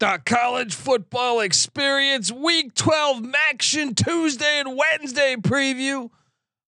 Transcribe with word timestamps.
The 0.00 0.18
college 0.24 0.74
football 0.74 1.40
experience 1.40 2.32
week 2.32 2.72
12 2.72 3.22
Maction 3.22 3.94
Tuesday 3.94 4.60
and 4.60 4.74
Wednesday 4.74 5.36
preview 5.36 6.08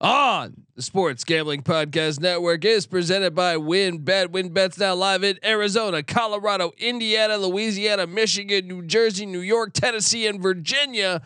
on 0.02 0.66
the 0.76 0.82
Sports 0.82 1.24
Gambling 1.24 1.62
Podcast 1.62 2.20
Network 2.20 2.62
is 2.66 2.86
presented 2.86 3.34
by 3.34 3.56
WynnBET. 3.56 4.26
WynnBET's 4.26 4.76
now 4.76 4.92
live 4.94 5.24
in 5.24 5.38
Arizona, 5.42 6.02
Colorado, 6.02 6.72
Indiana, 6.76 7.38
Louisiana, 7.38 8.06
Michigan, 8.06 8.68
New 8.68 8.82
Jersey, 8.82 9.24
New 9.24 9.40
York, 9.40 9.72
Tennessee, 9.72 10.26
and 10.26 10.42
Virginia. 10.42 11.22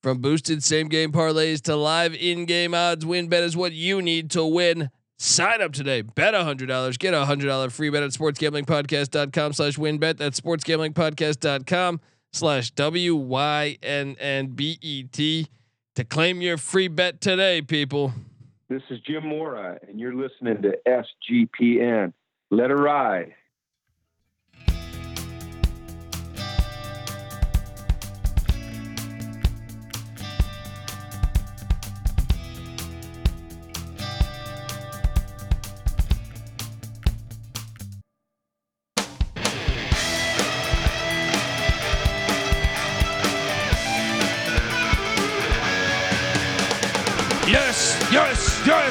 From 0.00 0.18
boosted 0.18 0.62
same 0.62 0.86
game 0.86 1.10
parlays 1.10 1.60
to 1.62 1.74
live 1.74 2.14
in 2.14 2.44
game 2.44 2.72
odds, 2.72 3.04
WynnBET 3.04 3.42
is 3.42 3.56
what 3.56 3.72
you 3.72 4.00
need 4.00 4.30
to 4.30 4.46
win. 4.46 4.90
Sign 5.24 5.62
up 5.62 5.72
today. 5.72 6.02
Bet 6.02 6.34
$100. 6.34 6.98
Get 6.98 7.14
a 7.14 7.18
$100 7.18 7.70
free 7.70 7.90
bet 7.90 8.02
at 8.02 8.10
sportsgamblingpodcast.com 8.10 9.52
slash 9.52 9.76
wynnbet. 9.76 10.16
That's 10.16 10.40
sportsgamblingpodcast.com 10.40 12.00
slash 12.32 12.72
W-Y-N-N-B-E-T 12.72 13.76
to 15.94 16.04
claim 16.04 16.40
your 16.40 16.56
free 16.56 16.88
bet 16.88 17.20
today, 17.20 17.62
people. 17.62 18.12
This 18.68 18.82
is 18.90 18.98
Jim 19.06 19.28
Mora, 19.28 19.78
and 19.86 20.00
you're 20.00 20.12
listening 20.12 20.60
to 20.62 20.72
SGPN. 20.88 22.12
Let 22.50 22.70
her 22.70 22.76
ride. 22.76 23.32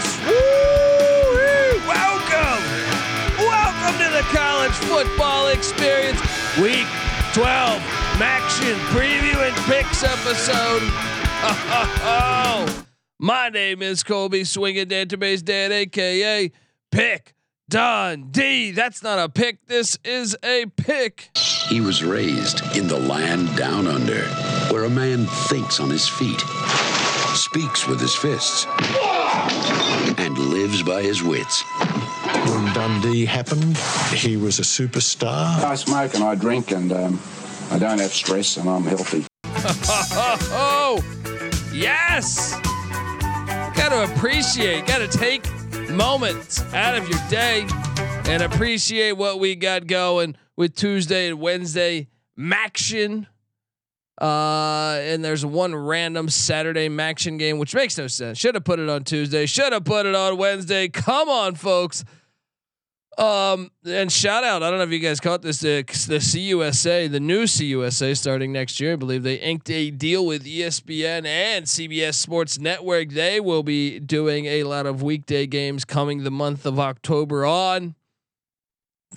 Yes, 0.02 0.20
yes. 0.20 0.28
Woo! 0.28 1.88
Welcome. 1.88 2.64
Welcome 3.38 3.96
to 4.00 4.10
the 4.12 4.24
college 4.36 4.72
football 4.72 5.48
experience. 5.48 6.20
Week 6.60 6.88
12 7.34 7.82
Maction 8.18 8.76
preview 8.90 9.36
and 9.48 9.56
picks 9.66 10.04
episode. 10.04 10.82
Oh, 11.44 12.86
My 13.20 13.50
name 13.50 13.82
is 13.82 14.04
Colby 14.04 14.44
Swinging 14.44 14.88
Database 14.88 15.44
Dan, 15.44 15.72
aka 15.72 16.52
Pick 16.92 17.34
Dundee. 17.70 18.72
That's 18.72 19.02
not 19.02 19.18
a 19.20 19.30
pick. 19.30 19.66
This 19.68 19.98
is 20.04 20.36
a 20.44 20.66
pick. 20.76 21.30
He 21.70 21.80
was 21.82 22.04
raised 22.04 22.62
in 22.76 22.88
the 22.88 23.00
land 23.00 23.56
down 23.56 23.88
under, 23.88 24.24
where 24.74 24.84
a 24.84 24.90
man 24.90 25.26
thinks 25.48 25.80
on 25.80 25.90
his 25.90 26.08
feet, 26.08 26.42
speaks 27.34 27.88
with 27.88 28.00
his 28.02 28.14
fists, 28.14 28.66
and 30.38 30.50
lives 30.50 30.84
by 30.84 31.02
his 31.02 31.24
wits. 31.24 31.64
When 32.48 32.74
Dundee 32.74 33.26
happened, 33.26 33.78
he 34.14 34.38
was 34.38 34.60
a 34.60 34.64
superstar. 34.64 35.64
I 35.64 35.76
smoke 35.76 36.14
and 36.16 36.24
I 36.24 36.36
drink 36.36 36.72
and 36.72 36.92
um, 36.92 37.20
I 37.70 37.78
don't 37.78 38.00
have 38.00 38.14
stress 38.14 38.58
and 38.58 38.70
I'm 38.70 38.84
healthy. 38.84 39.26
Oh, 39.46 41.04
yes. 41.74 42.54
Got 43.76 43.90
to 43.90 44.14
appreciate, 44.14 44.88
got 44.88 45.00
to 45.00 45.08
take 45.08 45.46
moments 45.90 46.62
out 46.74 46.98
of 46.98 47.09
your 47.09 47.20
day 47.30 47.68
and 48.26 48.44
appreciate 48.44 49.14
what 49.14 49.40
we 49.40 49.56
got 49.56 49.88
going 49.88 50.36
with 50.56 50.76
Tuesday 50.76 51.30
and 51.30 51.40
Wednesday 51.40 52.08
Maction. 52.38 53.28
Uh, 54.22 55.00
and 55.02 55.26
there's 55.26 55.44
one 55.44 55.74
random 55.74 56.30
Saturday 56.30 56.88
Maction 56.88 57.40
game, 57.40 57.58
which 57.58 57.74
makes 57.74 57.98
no 57.98 58.06
sense. 58.06 58.38
Should 58.38 58.54
have 58.54 58.64
put 58.64 58.78
it 58.78 58.88
on 58.88 59.04
Tuesday. 59.04 59.48
Should 59.48 59.74
have 59.74 59.84
put 59.84 60.06
it 60.06 60.14
on 60.14 60.38
Wednesday. 60.38 60.90
Come 60.90 61.28
on, 61.28 61.56
folks. 61.56 62.06
Um, 63.18 63.72
and 63.84 64.12
shout 64.12 64.44
out. 64.44 64.62
I 64.62 64.70
don't 64.70 64.78
know 64.78 64.86
if 64.86 64.92
you 64.92 65.00
guys 65.00 65.20
caught 65.20 65.42
this. 65.42 65.64
Uh, 65.64 65.81
the 66.08 66.20
CUSA, 66.20 67.12
the 67.12 67.20
new 67.20 67.44
CUSA, 67.44 68.16
starting 68.16 68.52
next 68.52 68.80
year. 68.80 68.94
I 68.94 68.96
believe 68.96 69.24
they 69.24 69.36
inked 69.36 69.72
a 69.72 69.90
deal 69.90 70.24
with 70.26 70.46
ESPN 70.46 71.26
and 71.26 71.66
CBS 71.66 72.14
Sports 72.14 72.60
Network. 72.60 73.10
They 73.10 73.40
will 73.40 73.64
be 73.64 74.00
doing 74.00 74.46
a 74.46 74.64
lot 74.66 74.86
of 74.86 75.02
weekday 75.02 75.48
games 75.48 75.84
coming 75.84 76.24
the 76.24 76.31
month 76.31 76.68
of 76.68 76.80
October 76.80 77.44
on. 77.44 77.96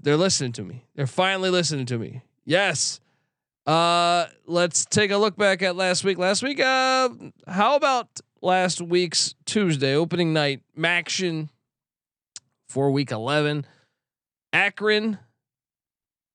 They're 0.02 0.16
listening 0.16 0.52
to 0.52 0.64
me. 0.64 0.86
They're 0.94 1.06
finally 1.06 1.50
listening 1.50 1.86
to 1.86 1.98
me. 1.98 2.22
Yes. 2.46 3.00
Uh, 3.66 4.26
let's 4.46 4.84
take 4.84 5.10
a 5.10 5.16
look 5.16 5.36
back 5.36 5.62
at 5.62 5.74
last 5.74 6.04
week. 6.04 6.18
Last 6.18 6.42
week, 6.42 6.60
uh, 6.60 7.08
how 7.48 7.76
about 7.76 8.08
last 8.42 8.82
week's 8.82 9.34
Tuesday 9.46 9.94
opening 9.94 10.32
night 10.34 10.60
Maction 10.78 11.48
for 12.68 12.90
week 12.90 13.10
eleven? 13.10 13.64
Akron 14.52 15.18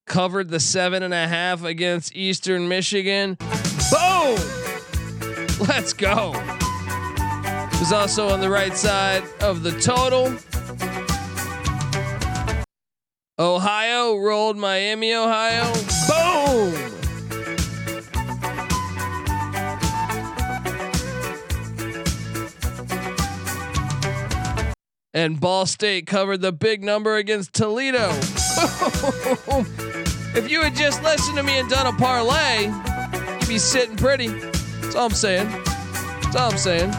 covered 0.07 0.49
the 0.49 0.59
seven 0.59 1.03
and 1.03 1.13
a 1.13 1.27
half 1.27 1.63
against 1.63 2.15
Eastern 2.15 2.67
Michigan. 2.67 3.37
Boom! 3.91 4.39
Let's 5.67 5.93
go. 5.93 6.31
Was 7.79 7.93
also 7.93 8.29
on 8.29 8.41
the 8.41 8.49
right 8.49 8.75
side 8.75 9.23
of 9.39 9.61
the 9.61 9.71
total. 9.79 10.35
Ohio 13.37 14.17
rolled 14.17 14.57
Miami, 14.57 15.13
Ohio. 15.13 15.71
Boom! 16.07 16.88
And 25.19 25.37
Ball 25.37 25.65
State 25.65 26.07
covered 26.07 26.39
the 26.39 26.53
big 26.53 26.81
number 26.81 27.17
against 27.17 27.51
Toledo. 27.51 28.07
if 30.33 30.49
you 30.49 30.61
had 30.61 30.73
just 30.77 31.03
listened 31.03 31.35
to 31.35 31.43
me 31.43 31.59
and 31.59 31.69
done 31.69 31.87
a 31.87 31.97
parlay, 31.97 32.71
you'd 33.41 33.49
be 33.49 33.57
sitting 33.57 33.97
pretty. 33.97 34.29
That's 34.29 34.95
all 34.95 35.07
I'm 35.07 35.11
saying. 35.11 35.49
That's 35.49 36.37
all 36.37 36.51
I'm 36.51 36.57
saying. 36.57 36.93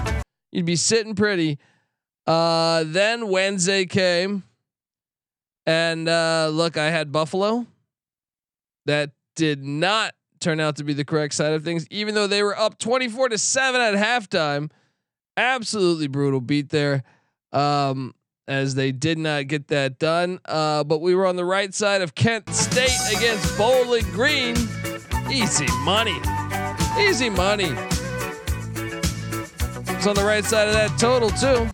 You'd 0.53 0.67
be 0.67 0.77
sitting 0.77 1.15
pretty. 1.15 1.59
Uh, 2.27 2.85
then 2.89 3.29
Wednesday 3.29 3.87
came, 3.87 4.43
and 5.65 6.07
uh, 6.07 6.51
look, 6.53 6.77
I 6.77 6.91
had 6.91 7.13
Buffalo. 7.13 7.67
That 8.85 9.13
did 9.35 9.65
not 9.65 10.13
turn 10.41 10.61
out 10.61 10.77
to 10.77 10.85
be 10.85 10.93
the 10.93 11.07
correct 11.07 11.33
side 11.33 11.55
of 11.55 11.65
things, 11.65 11.87
even 11.91 12.15
though 12.15 12.27
they 12.27 12.43
were 12.43 12.59
up 12.59 12.77
24 12.77 13.31
to 13.31 13.39
7 13.39 13.81
at 13.81 13.95
halftime. 13.95 14.71
Absolutely 15.39 16.07
brutal 16.07 16.43
beat 16.43 16.69
there. 16.69 17.03
Um, 17.53 18.15
as 18.51 18.75
they 18.75 18.91
did 18.91 19.17
not 19.17 19.47
get 19.47 19.69
that 19.69 19.99
done. 19.99 20.41
Uh, 20.45 20.83
but 20.83 21.01
we 21.01 21.15
were 21.15 21.27
on 21.27 21.37
the 21.37 21.45
right 21.45 21.73
side 21.73 22.03
of 22.03 22.15
Kent 22.17 22.53
State 22.53 22.99
against 23.17 23.57
Bowling 23.57 24.05
Green. 24.11 24.57
Easy 25.31 25.67
money. 25.85 26.19
Easy 26.99 27.31
money. 27.31 27.73
It's 30.01 30.07
on 30.07 30.17
the 30.17 30.25
right 30.25 30.45
side 30.45 30.67
of 30.67 30.75
that 30.75 30.97
total 30.99 31.31
too. 31.31 31.71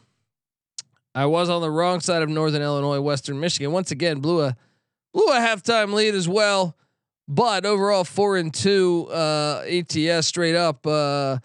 I 1.14 1.25
was 1.25 1.48
on 1.48 1.62
the 1.62 1.70
wrong 1.70 2.00
side 2.00 2.22
of 2.22 2.28
Northern 2.28 2.60
Illinois, 2.60 3.00
Western 3.00 3.41
Michigan. 3.41 3.72
Once 3.72 3.91
again, 3.91 4.20
blew 4.20 4.43
a 4.43 4.54
blew 5.14 5.28
a 5.28 5.38
halftime 5.38 5.94
lead 5.94 6.14
as 6.14 6.28
well. 6.28 6.76
But 7.26 7.64
overall, 7.64 8.04
four 8.04 8.37
and 8.37 8.53
two 8.53 9.08
uh, 9.10 9.64
ATS 9.66 10.26
straight 10.26 10.54
up. 10.54 10.87
Uh, 10.87 11.38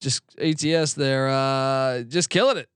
just 0.00 0.22
ATS 0.38 0.92
there, 0.92 1.28
uh, 1.28 2.02
just 2.02 2.28
killing 2.28 2.58
it, 2.58 2.68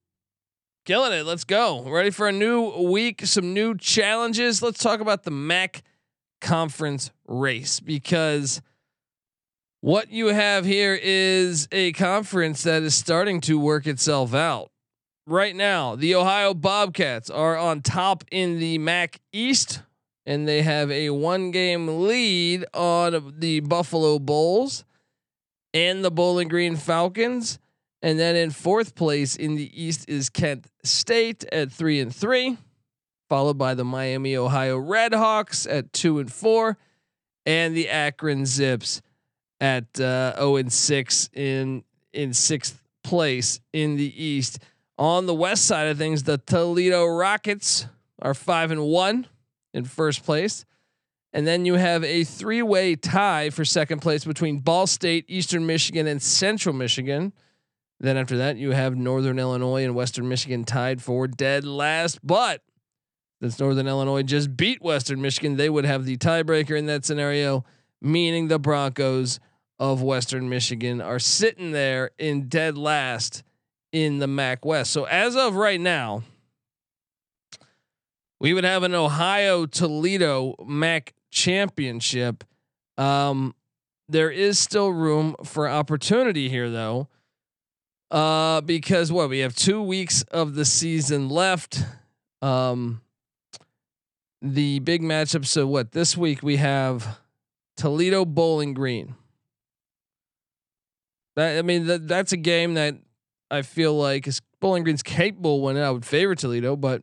killing 0.88 1.12
it. 1.12 1.26
Let's 1.26 1.44
go. 1.44 1.82
Ready 1.82 2.09
for 2.09 2.28
a 2.28 2.32
new 2.32 2.71
week, 2.84 3.26
some 3.26 3.53
new 3.53 3.76
challenges. 3.76 4.62
Let's 4.62 4.82
talk 4.82 5.00
about 5.00 5.25
the 5.25 5.31
MAC 5.31 5.82
conference 6.41 7.10
race 7.26 7.78
because 7.78 8.62
what 9.82 10.11
you 10.11 10.29
have 10.29 10.64
here 10.64 10.99
is 11.00 11.69
a 11.73 11.93
conference 11.93 12.62
that 12.62 12.82
is 12.82 12.94
starting 12.94 13.43
to 13.43 13.58
work 13.58 13.87
itself 13.87 14.32
out. 14.32 14.70
Right 15.26 15.55
now, 15.55 15.94
the 15.94 16.14
Ohio 16.14 16.55
Bobcats 16.55 17.29
are 17.29 17.58
on 17.58 17.82
top 17.82 18.25
in 18.32 18.58
the 18.58 18.79
MAC 18.79 19.20
East, 19.31 19.82
and 20.25 20.49
they 20.49 20.62
have 20.62 20.90
a 20.90 21.11
one 21.11 21.50
game 21.50 22.06
lead 22.06 22.64
on 22.73 23.35
the 23.38 23.61
Buffalo 23.61 24.19
Bulls 24.19 24.87
and 25.75 26.02
the 26.02 26.11
Bowling 26.11 26.49
Green 26.49 26.76
Falcons. 26.76 27.58
And 28.03 28.19
then 28.19 28.37
in 28.37 28.50
fourth 28.50 28.95
place 28.95 29.35
in 29.35 29.56
the 29.56 29.83
East 29.83 30.09
is 30.09 30.31
Kent 30.31 30.67
State 30.85 31.45
at 31.50 31.73
three 31.73 32.00
and 32.00 32.15
three, 32.15 32.56
followed 33.29 33.59
by 33.59 33.75
the 33.75 33.85
Miami, 33.85 34.37
Ohio 34.37 34.79
Redhawks 34.79 35.67
at 35.69 35.93
two 35.93 36.19
and 36.19 36.33
four, 36.33 36.79
and 37.45 37.77
the 37.77 37.89
Akron 37.89 38.47
Zips 38.47 39.03
at 39.61 40.00
uh, 40.00 40.35
zero 40.37 40.56
and 40.56 40.73
six 40.73 41.29
in 41.35 41.83
in 42.12 42.33
sixth 42.33 42.81
place 43.03 43.61
in 43.73 43.97
the 43.97 44.23
East. 44.23 44.61
On 44.99 45.27
the 45.27 45.35
west 45.35 45.67
side 45.67 45.89
of 45.89 45.99
things, 45.99 46.25
the 46.25 46.39
Toledo 46.39 47.06
Rockets 47.06 47.87
are 48.21 48.35
five 48.35 48.71
and 48.71 48.85
one 48.85 49.27
in 49.73 49.85
first 49.85 50.25
place, 50.25 50.65
And 51.33 51.47
then 51.47 51.65
you 51.65 51.75
have 51.75 52.03
a 52.05 52.25
three 52.25 52.62
way 52.62 52.97
tie 52.97 53.50
for 53.50 53.65
second 53.65 54.00
place 54.00 54.25
between 54.25 54.59
Ball 54.59 54.87
State, 54.87 55.25
Eastern 55.29 55.67
Michigan, 55.67 56.06
and 56.06 56.23
Central 56.23 56.75
Michigan. 56.75 57.33
Then 58.00 58.17
after 58.17 58.37
that, 58.39 58.56
you 58.56 58.71
have 58.73 58.97
Northern 58.97 59.39
Illinois 59.39 59.85
and 59.85 59.95
Western 59.95 60.29
Michigan 60.29 60.65
tied 60.65 61.03
for 61.03 61.27
dead 61.27 61.65
last. 61.65 62.25
But 62.25 62.62
since 63.41 63.59
Northern 63.59 63.89
Illinois 63.89 64.23
just 64.23 64.56
beat 64.56 64.83
Western 64.83 65.21
Michigan, 65.21 65.56
they 65.56 65.69
would 65.69 65.85
have 65.85 66.05
the 66.05 66.17
tiebreaker 66.17 66.79
in 66.79 66.87
that 66.87 67.05
scenario, 67.05 67.65
meaning 68.00 68.49
the 68.49 68.59
Broncos 68.59 69.41
of 69.79 70.03
Western 70.03 70.49
Michigan 70.49 71.00
are 71.00 71.19
sitting 71.19 71.73
there 71.73 72.11
in 72.19 72.49
dead 72.49 72.77
last 72.77 73.43
in 73.93 74.19
the 74.19 74.27
MAC 74.27 74.65
West. 74.65 74.91
So 74.91 75.05
as 75.05 75.37
of 75.37 75.55
right 75.55 75.81
now, 75.81 76.23
we 78.41 78.55
would 78.55 78.65
have 78.65 78.83
an 78.83 78.95
Ohio 78.95 79.67
Toledo 79.67 80.55
MAC 80.65 81.15
championship. 81.31 82.45
Um, 82.97 83.55
there 84.09 84.31
is 84.31 84.59
still 84.59 84.91
room 84.91 85.35
for 85.45 85.69
opportunity 85.69 86.49
here, 86.49 86.71
though, 86.71 87.09
uh, 88.10 88.60
because 88.62 89.12
what 89.12 89.28
we 89.28 89.40
have 89.40 89.55
two 89.55 89.82
weeks 89.82 90.22
of 90.22 90.55
the 90.55 90.64
season 90.64 91.28
left. 91.28 91.84
Um, 92.40 93.02
the 94.40 94.78
big 94.81 95.02
matchup. 95.02 95.46
So 95.46 95.66
what 95.66 95.93
this 95.93 96.16
week 96.16 96.43
we 96.43 96.56
have 96.56 97.19
Toledo 97.76 98.25
Bowling 98.25 98.75
Green. 98.75 99.14
That 101.37 101.58
I 101.58 101.62
mean 101.62 101.87
that 101.87 102.08
that's 102.08 102.32
a 102.32 102.37
game 102.37 102.75
that 102.75 102.96
I 103.50 103.62
feel 103.62 103.94
like 103.94 104.26
is 104.26 104.40
Bowling 104.61 104.84
Green's 104.84 105.02
capable 105.02 105.62
winning. 105.62 105.82
I 105.82 105.90
would 105.90 106.04
favor 106.04 106.34
Toledo, 106.34 106.76
but 106.76 107.02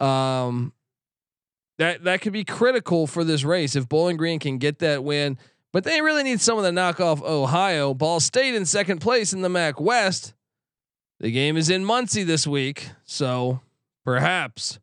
um, 0.00 0.72
that 1.78 2.04
that 2.04 2.20
could 2.20 2.32
be 2.32 2.44
critical 2.44 3.06
for 3.06 3.24
this 3.24 3.44
race 3.44 3.76
if 3.76 3.88
Bowling 3.88 4.16
Green 4.16 4.38
can 4.38 4.58
get 4.58 4.78
that 4.80 5.02
win. 5.04 5.38
But 5.72 5.84
they 5.84 6.02
really 6.02 6.22
need 6.22 6.40
someone 6.40 6.64
to 6.64 6.72
knock 6.72 7.00
off 7.00 7.22
Ohio. 7.22 7.94
Ball 7.94 8.20
State 8.20 8.54
in 8.54 8.66
second 8.66 9.00
place 9.00 9.32
in 9.32 9.40
the 9.40 9.48
MAC 9.48 9.80
West. 9.80 10.34
The 11.20 11.30
game 11.30 11.56
is 11.56 11.70
in 11.70 11.84
Muncie 11.84 12.24
this 12.24 12.46
week, 12.46 12.90
so 13.04 13.60
perhaps, 14.04 14.80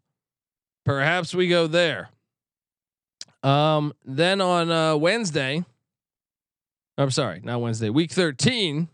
perhaps 0.85 1.35
we 1.35 1.47
go 1.47 1.67
there. 1.67 2.09
Um, 3.43 3.93
then 4.03 4.41
on 4.41 4.71
uh, 4.71 4.95
Wednesday, 4.95 5.63
I'm 6.97 7.11
sorry, 7.11 7.41
not 7.43 7.61
Wednesday, 7.61 7.89
week 7.89 8.11
13. 8.11 8.87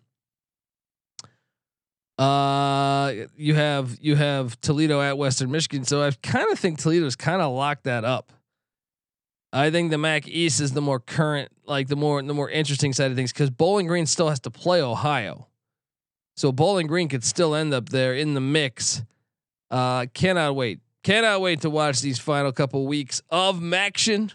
Uh, 2.17 3.13
you 3.35 3.55
have 3.55 3.97
you 3.99 4.15
have 4.15 4.59
Toledo 4.61 5.01
at 5.01 5.17
Western 5.17 5.51
Michigan, 5.51 5.83
so 5.83 6.01
I 6.01 6.11
kind 6.23 6.51
of 6.51 6.57
think 6.57 6.79
Toledo's 6.79 7.15
kind 7.15 7.41
of 7.41 7.53
locked 7.53 7.83
that 7.83 8.05
up. 8.05 8.31
I 9.55 9.71
think 9.71 9.89
the 9.89 9.97
MAC 9.97 10.27
East 10.27 10.59
is 10.59 10.73
the 10.73 10.81
more 10.81 10.99
current, 10.99 11.49
like 11.65 11.87
the 11.87 11.95
more 11.95 12.21
the 12.21 12.33
more 12.33 12.49
interesting 12.49 12.91
side 12.91 13.09
of 13.09 13.15
things, 13.15 13.31
because 13.31 13.49
Bowling 13.49 13.87
Green 13.87 14.05
still 14.05 14.27
has 14.27 14.41
to 14.41 14.51
play 14.51 14.81
Ohio, 14.81 15.47
so 16.35 16.51
Bowling 16.51 16.87
Green 16.87 17.07
could 17.07 17.23
still 17.23 17.55
end 17.55 17.73
up 17.73 17.87
there 17.87 18.13
in 18.13 18.33
the 18.33 18.41
mix. 18.41 19.01
Uh, 19.71 20.07
cannot 20.13 20.57
wait, 20.57 20.81
cannot 21.03 21.39
wait 21.39 21.61
to 21.61 21.69
watch 21.69 22.01
these 22.01 22.19
final 22.19 22.51
couple 22.51 22.85
weeks 22.85 23.21
of 23.29 23.73
action. 23.73 24.33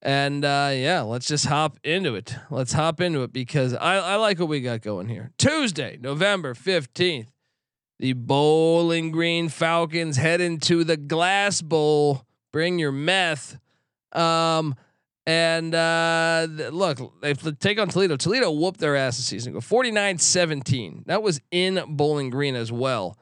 And 0.00 0.42
uh, 0.42 0.70
yeah, 0.72 1.02
let's 1.02 1.26
just 1.26 1.44
hop 1.46 1.78
into 1.84 2.14
it. 2.14 2.34
Let's 2.50 2.72
hop 2.72 3.02
into 3.02 3.24
it 3.24 3.32
because 3.32 3.74
I, 3.74 3.96
I 3.96 4.16
like 4.16 4.38
what 4.38 4.48
we 4.48 4.60
got 4.60 4.80
going 4.80 5.08
here. 5.08 5.32
Tuesday, 5.36 5.98
November 6.00 6.54
15th, 6.54 7.26
the 7.98 8.14
Bowling 8.14 9.10
Green 9.10 9.50
Falcons 9.50 10.16
head 10.16 10.40
into 10.40 10.82
the 10.82 10.96
Glass 10.96 11.60
Bowl. 11.60 12.24
Bring 12.52 12.78
your 12.78 12.92
meth. 12.92 13.58
Um, 14.12 14.74
and 15.26 15.74
uh, 15.74 16.46
look, 16.70 17.20
they 17.20 17.34
take 17.34 17.78
on 17.78 17.88
Toledo. 17.88 18.16
Toledo 18.16 18.50
whooped 18.50 18.80
their 18.80 18.96
ass 18.96 19.18
this 19.18 19.26
season. 19.26 19.52
Go 19.52 19.60
49 19.60 20.18
17. 20.18 21.04
That 21.06 21.22
was 21.22 21.40
in 21.50 21.82
Bowling 21.86 22.30
Green 22.30 22.54
as 22.54 22.72
well. 22.72 23.18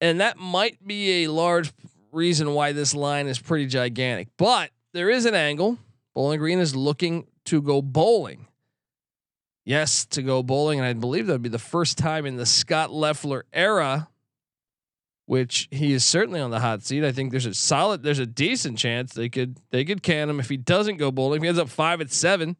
And 0.00 0.20
that 0.20 0.38
might 0.38 0.86
be 0.86 1.24
a 1.24 1.28
large 1.28 1.72
reason 2.12 2.54
why 2.54 2.72
this 2.72 2.94
line 2.94 3.26
is 3.26 3.38
pretty 3.38 3.66
gigantic. 3.66 4.28
But 4.36 4.70
there 4.92 5.10
is 5.10 5.24
an 5.24 5.34
angle. 5.34 5.78
Bowling 6.14 6.38
Green 6.38 6.60
is 6.60 6.76
looking 6.76 7.26
to 7.46 7.60
go 7.60 7.82
bowling. 7.82 8.46
Yes, 9.64 10.04
to 10.06 10.22
go 10.22 10.42
bowling, 10.42 10.78
and 10.78 10.86
I 10.86 10.92
believe 10.92 11.26
that 11.26 11.32
would 11.32 11.42
be 11.42 11.48
the 11.48 11.58
first 11.58 11.96
time 11.96 12.26
in 12.26 12.36
the 12.36 12.46
Scott 12.46 12.92
Loeffler 12.92 13.46
era, 13.52 14.08
which 15.26 15.68
he 15.70 15.92
is 15.92 16.04
certainly 16.04 16.40
on 16.40 16.50
the 16.50 16.60
hot 16.60 16.82
seat. 16.82 17.04
I 17.04 17.12
think 17.12 17.30
there's 17.30 17.46
a 17.46 17.54
solid, 17.54 18.02
there's 18.02 18.18
a 18.18 18.26
decent 18.26 18.78
chance 18.78 19.14
they 19.14 19.28
could 19.28 19.58
they 19.70 19.84
could 19.84 20.02
can 20.02 20.28
him 20.28 20.40
if 20.40 20.48
he 20.48 20.56
doesn't 20.56 20.96
go 20.96 21.10
bowling. 21.10 21.38
If 21.38 21.42
he 21.42 21.48
ends 21.48 21.60
up 21.60 21.68
five 21.68 22.00
at 22.00 22.10
seven, 22.10 22.56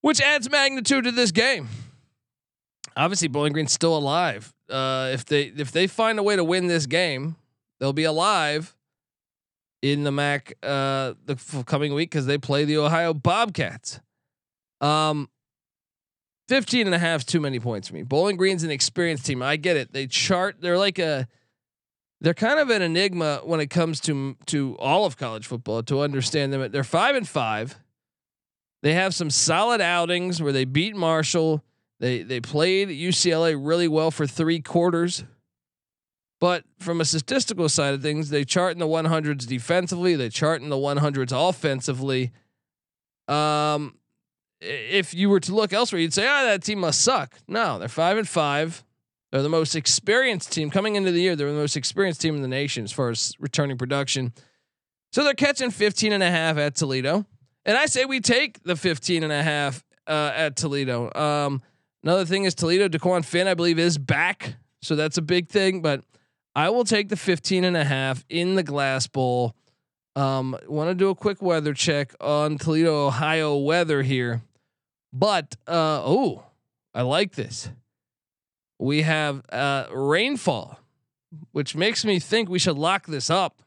which 0.00 0.20
adds 0.20 0.50
magnitude 0.50 1.04
to 1.04 1.12
this 1.12 1.30
game. 1.30 1.68
Obviously, 2.96 3.28
Bowling 3.28 3.52
Green's 3.52 3.72
still 3.72 3.96
alive. 3.96 4.52
Uh, 4.68 5.10
if 5.12 5.24
they 5.24 5.42
if 5.42 5.70
they 5.70 5.86
find 5.86 6.18
a 6.18 6.22
way 6.22 6.34
to 6.34 6.42
win 6.42 6.66
this 6.66 6.86
game, 6.86 7.36
they'll 7.78 7.92
be 7.92 8.04
alive 8.04 8.74
in 9.82 10.02
the 10.02 10.10
MAC 10.10 10.54
uh, 10.62 11.14
the 11.24 11.36
coming 11.66 11.94
week 11.94 12.10
because 12.10 12.26
they 12.26 12.38
play 12.38 12.64
the 12.64 12.78
Ohio 12.78 13.14
Bobcats. 13.14 14.00
Um, 14.80 15.28
15 16.48 16.86
and 16.86 16.94
a 16.94 16.98
half 16.98 17.24
too 17.26 17.40
many 17.40 17.60
points 17.60 17.88
for 17.88 17.94
me. 17.94 18.02
Bowling 18.02 18.36
Green's 18.36 18.64
an 18.64 18.70
experienced 18.70 19.26
team. 19.26 19.42
I 19.42 19.56
get 19.56 19.76
it. 19.76 19.92
They 19.92 20.06
chart. 20.06 20.56
They're 20.60 20.78
like 20.78 20.98
a. 20.98 21.28
They're 22.20 22.34
kind 22.34 22.58
of 22.58 22.68
an 22.70 22.82
enigma 22.82 23.42
when 23.44 23.60
it 23.60 23.68
comes 23.68 24.00
to 24.00 24.36
to 24.46 24.76
all 24.78 25.04
of 25.04 25.16
college 25.16 25.46
football. 25.46 25.82
To 25.84 26.00
understand 26.00 26.52
them, 26.52 26.70
they're 26.72 26.82
five 26.82 27.14
and 27.14 27.28
five. 27.28 27.78
They 28.82 28.94
have 28.94 29.14
some 29.14 29.30
solid 29.30 29.80
outings 29.80 30.42
where 30.42 30.52
they 30.52 30.64
beat 30.64 30.96
Marshall. 30.96 31.62
They 32.00 32.22
they 32.22 32.40
played 32.40 32.88
UCLA 32.88 33.56
really 33.58 33.88
well 33.88 34.10
for 34.10 34.26
three 34.26 34.60
quarters. 34.60 35.24
But 36.40 36.64
from 36.78 37.00
a 37.00 37.04
statistical 37.04 37.68
side 37.68 37.94
of 37.94 38.02
things, 38.02 38.30
they 38.30 38.44
chart 38.44 38.72
in 38.72 38.78
the 38.78 38.86
100s 38.86 39.44
defensively. 39.44 40.14
They 40.14 40.28
chart 40.28 40.62
in 40.62 40.68
the 40.68 40.76
100s 40.76 41.32
offensively. 41.32 42.30
Um, 43.26 43.97
if 44.60 45.14
you 45.14 45.30
were 45.30 45.40
to 45.40 45.54
look 45.54 45.72
elsewhere, 45.72 46.00
you'd 46.00 46.14
say, 46.14 46.26
"Ah, 46.26 46.40
oh, 46.42 46.46
that 46.46 46.62
team 46.62 46.80
must 46.80 47.00
suck." 47.00 47.36
No, 47.46 47.78
they're 47.78 47.88
five 47.88 48.16
and 48.16 48.28
five. 48.28 48.84
They're 49.30 49.42
the 49.42 49.48
most 49.48 49.76
experienced 49.76 50.52
team 50.52 50.70
coming 50.70 50.96
into 50.96 51.12
the 51.12 51.20
year. 51.20 51.36
They're 51.36 51.52
the 51.52 51.58
most 51.58 51.76
experienced 51.76 52.20
team 52.20 52.34
in 52.34 52.42
the 52.42 52.48
nation 52.48 52.84
as 52.84 52.92
far 52.92 53.10
as 53.10 53.34
returning 53.38 53.76
production. 53.76 54.32
So 55.12 55.24
they're 55.24 55.34
catching 55.34 55.70
15 55.70 56.12
and 56.12 56.22
a 56.22 56.30
half 56.30 56.56
at 56.56 56.74
Toledo. 56.74 57.26
And 57.64 57.76
I 57.76 57.86
say 57.86 58.04
we 58.04 58.20
take 58.20 58.62
the 58.62 58.76
15 58.76 59.22
and 59.22 59.32
a 59.32 59.42
half 59.42 59.84
uh, 60.06 60.32
at 60.34 60.56
Toledo. 60.56 61.12
Um, 61.14 61.62
another 62.02 62.24
thing 62.24 62.44
is 62.44 62.54
Toledo, 62.54 62.88
Dequan 62.88 63.24
Finn, 63.24 63.46
I 63.46 63.54
believe, 63.54 63.78
is 63.78 63.98
back. 63.98 64.54
So 64.80 64.96
that's 64.96 65.18
a 65.18 65.22
big 65.22 65.48
thing. 65.48 65.82
But 65.82 66.02
I 66.54 66.70
will 66.70 66.84
take 66.84 67.08
the 67.10 67.16
15 67.16 67.64
and 67.64 67.76
a 67.76 67.84
half 67.84 68.24
in 68.28 68.54
the 68.54 68.62
glass 68.62 69.06
bowl. 69.06 69.54
Um, 70.16 70.56
want 70.66 70.90
to 70.90 70.94
do 70.94 71.10
a 71.10 71.14
quick 71.14 71.42
weather 71.42 71.74
check 71.74 72.14
on 72.20 72.58
Toledo, 72.58 73.06
Ohio 73.06 73.56
weather 73.56 74.02
here. 74.02 74.42
But 75.18 75.56
uh, 75.66 76.02
oh, 76.04 76.44
I 76.94 77.02
like 77.02 77.32
this. 77.32 77.70
We 78.78 79.02
have 79.02 79.42
uh, 79.50 79.86
rainfall, 79.92 80.78
which 81.52 81.74
makes 81.74 82.04
me 82.04 82.20
think 82.20 82.48
we 82.48 82.58
should 82.58 82.78
lock 82.78 83.06
this 83.06 83.28
up. 83.28 83.62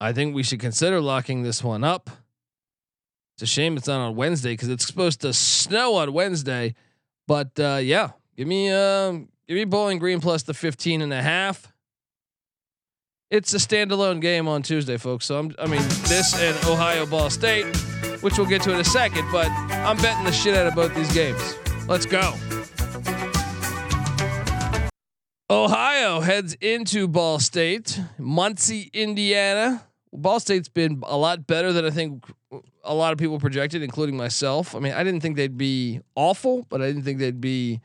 I 0.00 0.12
think 0.12 0.34
we 0.34 0.42
should 0.42 0.60
consider 0.60 1.00
locking 1.00 1.42
this 1.42 1.64
one 1.64 1.82
up. 1.82 2.10
It's 3.36 3.42
a 3.42 3.46
shame 3.46 3.76
it's 3.76 3.88
not 3.88 4.00
on 4.00 4.16
Wednesday 4.16 4.52
because 4.52 4.68
it's 4.68 4.86
supposed 4.86 5.22
to 5.22 5.32
snow 5.32 5.94
on 5.94 6.12
Wednesday. 6.12 6.74
But 7.26 7.58
uh, 7.58 7.78
yeah, 7.80 8.10
give 8.36 8.46
me 8.46 8.70
um, 8.70 9.28
Give 9.46 9.56
me 9.56 9.64
Bowling 9.64 9.98
Green 9.98 10.20
plus 10.20 10.42
the 10.42 10.54
15 10.54 11.02
and 11.02 11.12
a 11.12 11.22
half. 11.22 11.72
It's 13.34 13.52
a 13.52 13.56
standalone 13.56 14.20
game 14.20 14.46
on 14.46 14.62
Tuesday, 14.62 14.96
folks. 14.96 15.26
So 15.26 15.36
I'm, 15.36 15.52
I 15.58 15.66
mean, 15.66 15.82
this 16.06 16.40
and 16.40 16.56
Ohio 16.66 17.04
Ball 17.04 17.30
State, 17.30 17.66
which 18.20 18.38
we'll 18.38 18.46
get 18.46 18.62
to 18.62 18.72
in 18.72 18.78
a 18.78 18.84
second, 18.84 19.26
but 19.32 19.48
I'm 19.50 19.96
betting 19.96 20.22
the 20.24 20.30
shit 20.30 20.56
out 20.56 20.68
of 20.68 20.76
both 20.76 20.94
these 20.94 21.12
games. 21.12 21.56
Let's 21.88 22.06
go. 22.06 22.34
Ohio 25.50 26.20
heads 26.20 26.54
into 26.60 27.08
Ball 27.08 27.40
State, 27.40 28.00
Muncie, 28.18 28.88
Indiana. 28.92 29.82
Ball 30.12 30.38
State's 30.38 30.68
been 30.68 31.02
a 31.04 31.16
lot 31.16 31.44
better 31.48 31.72
than 31.72 31.84
I 31.84 31.90
think 31.90 32.24
a 32.84 32.94
lot 32.94 33.12
of 33.12 33.18
people 33.18 33.40
projected, 33.40 33.82
including 33.82 34.16
myself. 34.16 34.76
I 34.76 34.78
mean, 34.78 34.92
I 34.92 35.02
didn't 35.02 35.22
think 35.22 35.34
they'd 35.34 35.58
be 35.58 36.02
awful, 36.14 36.66
but 36.68 36.80
I 36.80 36.86
didn't 36.86 37.02
think 37.02 37.18
they'd 37.18 37.40
be 37.40 37.80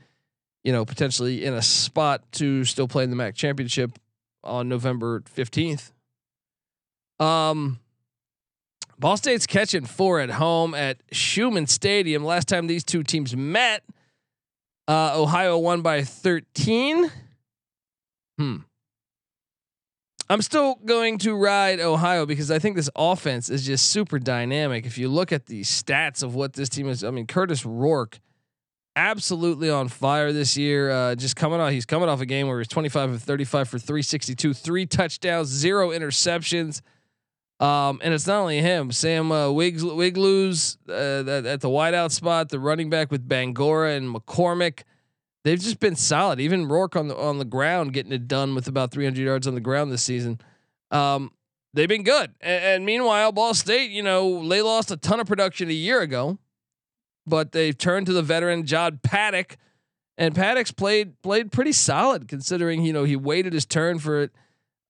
you 0.63 0.72
know, 0.72 0.86
potentially 0.86 1.44
in 1.44 1.56
a 1.56 1.62
spot 1.62 2.32
to 2.34 2.65
still 2.65 2.88
play 2.88 3.03
in 3.03 3.10
the 3.10 3.15
MAC 3.15 3.34
championship 3.34 3.98
on 4.43 4.69
November 4.69 5.22
15th. 5.22 5.91
Um, 7.19 7.79
Ball 8.98 9.17
State's 9.17 9.48
catching 9.48 9.86
four 9.86 10.19
at 10.19 10.29
home 10.29 10.74
at 10.74 10.98
Scheumann 11.12 11.67
Stadium. 11.67 12.24
Last 12.24 12.48
time 12.48 12.67
these 12.67 12.84
two 12.84 13.03
teams 13.03 13.36
met, 13.36 13.84
uh, 14.88 15.19
Ohio 15.19 15.58
won 15.58 15.81
by 15.81 16.03
13. 16.03 17.12
Hmm. 18.38 18.58
I'm 20.31 20.41
still 20.43 20.75
going 20.86 21.17
to 21.19 21.36
ride 21.36 21.79
Ohio 21.79 22.25
because 22.25 22.51
I 22.51 22.60
think 22.60 22.75
this 22.75 22.89
offense 22.96 23.50
is 23.50 23.65
just 23.65 23.89
super 23.89 24.19
dynamic. 24.19 24.86
If 24.86 24.98
you 24.98 25.10
look 25.10 25.31
at 25.31 25.48
the 25.48 25.62
stats 25.62 26.22
of 26.22 26.36
what 26.36 26.53
this 26.53 26.69
team 26.69 26.88
is, 26.88 27.03
I 27.03 27.10
mean, 27.10 27.25
Kurtis 27.25 27.65
Rourke, 27.65 28.19
absolutely 29.00 29.70
on 29.70 29.88
fire 29.88 30.34
this 30.34 30.58
year. 30.58 30.91
Uh, 30.91 31.15
just 31.15 31.36
coming 31.36 31.60
off, 31.60 31.72
he's 31.72 31.86
coming 31.86 32.10
off 32.10 32.22
a 32.22 32.25
game 32.25 32.48
where 32.48 32.60
he's 32.60 32.68
25 32.68 33.12
of 33.12 33.24
35 33.24 33.70
for 33.70 33.79
362, 33.79 34.53
three 34.53 34.86
touchdowns, 34.86 35.48
zero 35.48 35.89
interceptions. 35.89 36.82
Um, 37.60 38.00
and 38.03 38.13
it's 38.13 38.27
not 38.27 38.39
only 38.39 38.60
him, 38.62 38.91
Sam 38.91 39.32
uh, 39.32 39.51
Wigs, 39.51 39.84
Wiglusz 39.84 40.77
uh, 40.88 41.29
at, 41.29 41.46
at 41.46 41.62
the 41.62 41.70
wideout 41.70 42.12
spot, 42.12 42.50
the 42.50 42.60
running 42.60 42.89
back 42.89 43.12
with 43.12 43.27
Bangura 43.27 43.98
and 43.98 44.13
McCormick 44.13 44.84
they've 45.44 45.60
just 45.60 45.79
been 45.79 45.96
solid. 45.96 46.39
Even 46.39 46.68
Rourke 46.68 46.96
on 46.96 47.08
the 47.08 47.18
on 47.18 47.38
the 47.38 47.46
ground 47.46 47.94
getting 47.94 48.12
it 48.12 48.27
done 48.27 48.56
with 48.56 48.68
about 48.68 48.91
300 48.91 49.22
yards 49.22 49.48
on 49.48 49.56
the 49.56 49.62
ground 49.62 49.91
this 49.91 50.03
season. 50.03 50.39
Um, 50.91 51.32
they've 51.74 51.89
been 51.89 52.03
good. 52.03 52.34
And, 52.41 52.63
and, 52.63 52.86
meanwhile, 52.86 53.32
Ball 53.32 53.53
State, 53.53 53.91
you 53.91 54.03
know, 54.03 54.48
they 54.48 54.62
lost 54.62 54.91
a 54.91 54.98
ton 54.98 55.20
of 55.20 55.27
production 55.27 55.70
a 55.70 55.74
year 55.74 56.01
ago, 56.01 56.39
but 57.29 57.51
they've 57.51 57.77
turned 57.77 58.07
to 58.07 58.13
the 58.13 58.21
veteran 58.21 58.65
John 58.65 59.00
Paddock, 59.01 59.57
and 60.17 60.36
Paddock's 60.36 60.71
played 60.71 61.21
played 61.21 61.51
pretty 61.51 61.71
solid 61.71 62.27
considering 62.27 62.83
you 62.83 62.93
know 62.93 63.03
he 63.03 63.15
waited 63.15 63.53
his 63.53 63.65
turn 63.65 64.00
for 64.00 64.24
it 64.24 64.31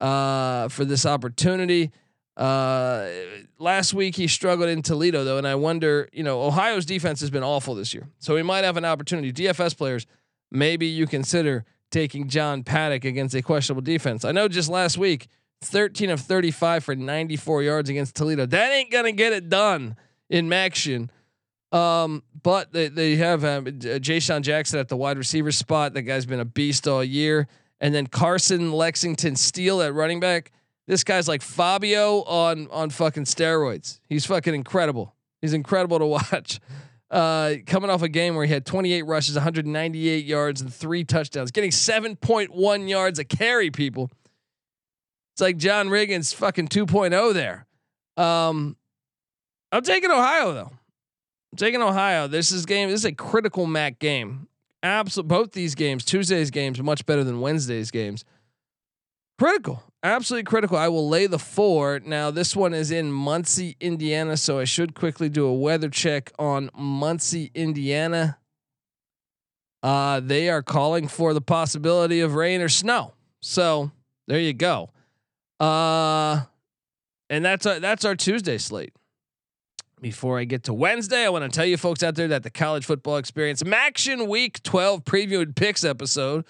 uh, 0.02 0.68
for 0.70 0.86
this 0.86 1.06
opportunity. 1.06 1.92
Uh, 2.38 3.10
last 3.58 3.94
week 3.94 4.16
he 4.16 4.28
struggled 4.28 4.70
in 4.70 4.82
Toledo 4.82 5.26
though, 5.26 5.38
and 5.38 5.48
I 5.48 5.56
wonder, 5.56 6.08
you 6.14 6.24
know, 6.24 6.42
Ohio's 6.42 6.86
defense 6.86 7.20
has 7.20 7.30
been 7.30 7.44
awful 7.44 7.76
this 7.76 7.94
year, 7.94 8.08
so 8.18 8.34
we 8.34 8.44
might 8.44 8.64
have 8.64 8.78
an 8.78 8.86
opportunity. 8.86 9.34
DFS 9.34 9.78
players 9.78 10.08
maybe 10.52 10.88
you 10.88 11.06
consider 11.06 11.66
taking 11.92 12.28
John 12.30 12.64
Paddock 12.64 13.04
against 13.04 13.36
a 13.36 13.42
questionable 13.42 13.82
defense. 13.82 14.24
I 14.24 14.32
know 14.32 14.48
just 14.48 14.70
last 14.70 14.98
week, 14.98 15.28
13 15.62 16.10
of 16.10 16.22
35 16.22 16.84
for 16.84 16.96
94 16.96 17.64
yards 17.64 17.90
against 17.90 18.16
Toledo. 18.16 18.46
That 18.46 18.72
ain't 18.72 18.92
gonna 18.92 19.12
get 19.12 19.34
it 19.34 19.50
done 19.50 19.98
in 20.30 20.48
MACtion. 20.48 21.10
Um, 21.72 22.24
but 22.42 22.72
they 22.72 22.88
they 22.88 23.16
have 23.18 23.44
um, 23.44 23.66
Jayshon 23.66 24.42
Jackson 24.42 24.80
at 24.80 24.88
the 24.88 24.98
wide 24.98 25.18
receiver 25.18 25.52
spot. 25.52 25.94
That 25.94 26.04
guy's 26.04 26.26
been 26.26 26.40
a 26.40 26.46
beast 26.46 26.88
all 26.88 27.04
year. 27.04 27.48
And 27.82 27.94
then 27.94 28.08
Carson 28.08 28.72
Lexington 28.72 29.36
Steele 29.36 29.82
at 29.82 29.94
running 29.94 30.20
back. 30.20 30.52
This 30.88 31.04
guy's 31.04 31.28
like 31.28 31.42
Fabio 31.42 32.24
on 32.24 32.68
on 32.72 32.90
fucking 32.90 33.26
steroids. 33.26 34.00
He's 34.10 34.26
fucking 34.26 34.56
incredible. 34.56 35.16
He's 35.42 35.54
incredible 35.54 36.00
to 36.00 36.06
watch 36.06 36.60
uh, 37.12 37.56
coming 37.68 37.90
off 37.90 38.02
a 38.02 38.10
game 38.10 38.36
where 38.36 38.46
he 38.46 38.52
had 38.52 38.66
28 38.66 39.04
rushes, 39.04 39.36
198 39.36 40.26
yards, 40.26 40.62
and 40.62 40.74
three 40.74 41.04
touchdowns, 41.04 41.52
getting 41.52 41.72
7.1 41.72 42.90
yards 42.90 43.20
a 43.20 43.24
carry. 43.24 43.70
People, 43.70 44.10
it's 45.34 45.42
like 45.42 45.58
John 45.58 45.90
Riggins 45.90 46.34
fucking 46.34 46.68
2.0 46.70 47.34
there. 47.34 47.68
Um, 48.18 48.76
I'm 49.72 49.84
taking 49.84 50.10
Ohio 50.12 50.54
though. 50.54 50.72
Taking 51.56 51.82
Ohio. 51.82 52.28
This 52.28 52.52
is 52.52 52.66
game. 52.66 52.90
This 52.90 53.02
is 53.02 53.06
a 53.06 53.12
critical 53.12 53.66
MAC 53.66 54.00
game. 54.00 54.48
Absolute. 54.84 55.28
Both 55.28 55.52
these 55.52 55.76
games, 55.76 56.06
Tuesday's 56.06 56.52
games, 56.52 56.82
much 56.82 57.06
better 57.06 57.24
than 57.24 57.42
Wednesday's 57.42 57.92
games. 57.92 58.24
Critical 59.38 59.84
absolutely 60.04 60.46
critical. 60.46 60.78
I 60.78 60.88
will 60.88 61.08
lay 61.08 61.28
the 61.28 61.40
four. 61.40 62.00
Now, 62.04 62.32
this 62.32 62.56
one 62.56 62.74
is 62.74 62.92
in 62.92 63.12
Muncie, 63.12 63.76
Indiana, 63.80 64.38
so 64.38 64.60
I 64.60 64.64
should 64.64 64.96
quickly 64.96 65.30
do 65.30 65.46
a 65.46 65.54
weather 65.54 65.90
check 65.90 66.32
on 66.40 66.70
Muncie, 66.76 67.52
Indiana. 67.54 68.38
Uh, 69.82 70.20
they 70.20 70.50
are 70.50 70.62
calling 70.62 71.08
for 71.08 71.34
the 71.34 71.42
possibility 71.42 72.20
of 72.20 72.36
rain 72.36 72.62
or 72.62 72.70
snow. 72.70 73.14
So 73.42 73.92
there 74.28 74.40
you 74.40 74.54
go. 74.54 74.90
Uh, 75.60 76.42
and 77.30 77.46
that's 77.46 77.66
our, 77.66 77.80
that's 77.80 78.06
our 78.06 78.16
Tuesday 78.16 78.58
slate. 78.58 78.94
Before 80.02 80.40
I 80.40 80.46
get 80.46 80.64
to 80.64 80.74
Wednesday, 80.74 81.26
I 81.26 81.30
want 81.30 81.44
to 81.44 81.50
tell 81.50 81.66
you 81.66 81.76
folks 81.76 82.04
out 82.04 82.16
there 82.16 82.30
that 82.30 82.44
the 82.44 82.50
college 82.50 82.86
football 82.86 83.18
experience 83.18 83.64
MACtion 83.64 84.30
Week 84.30 84.64
12 84.64 85.04
preview 85.04 85.42
and 85.42 85.54
picks 85.54 85.84
episode 85.84 86.46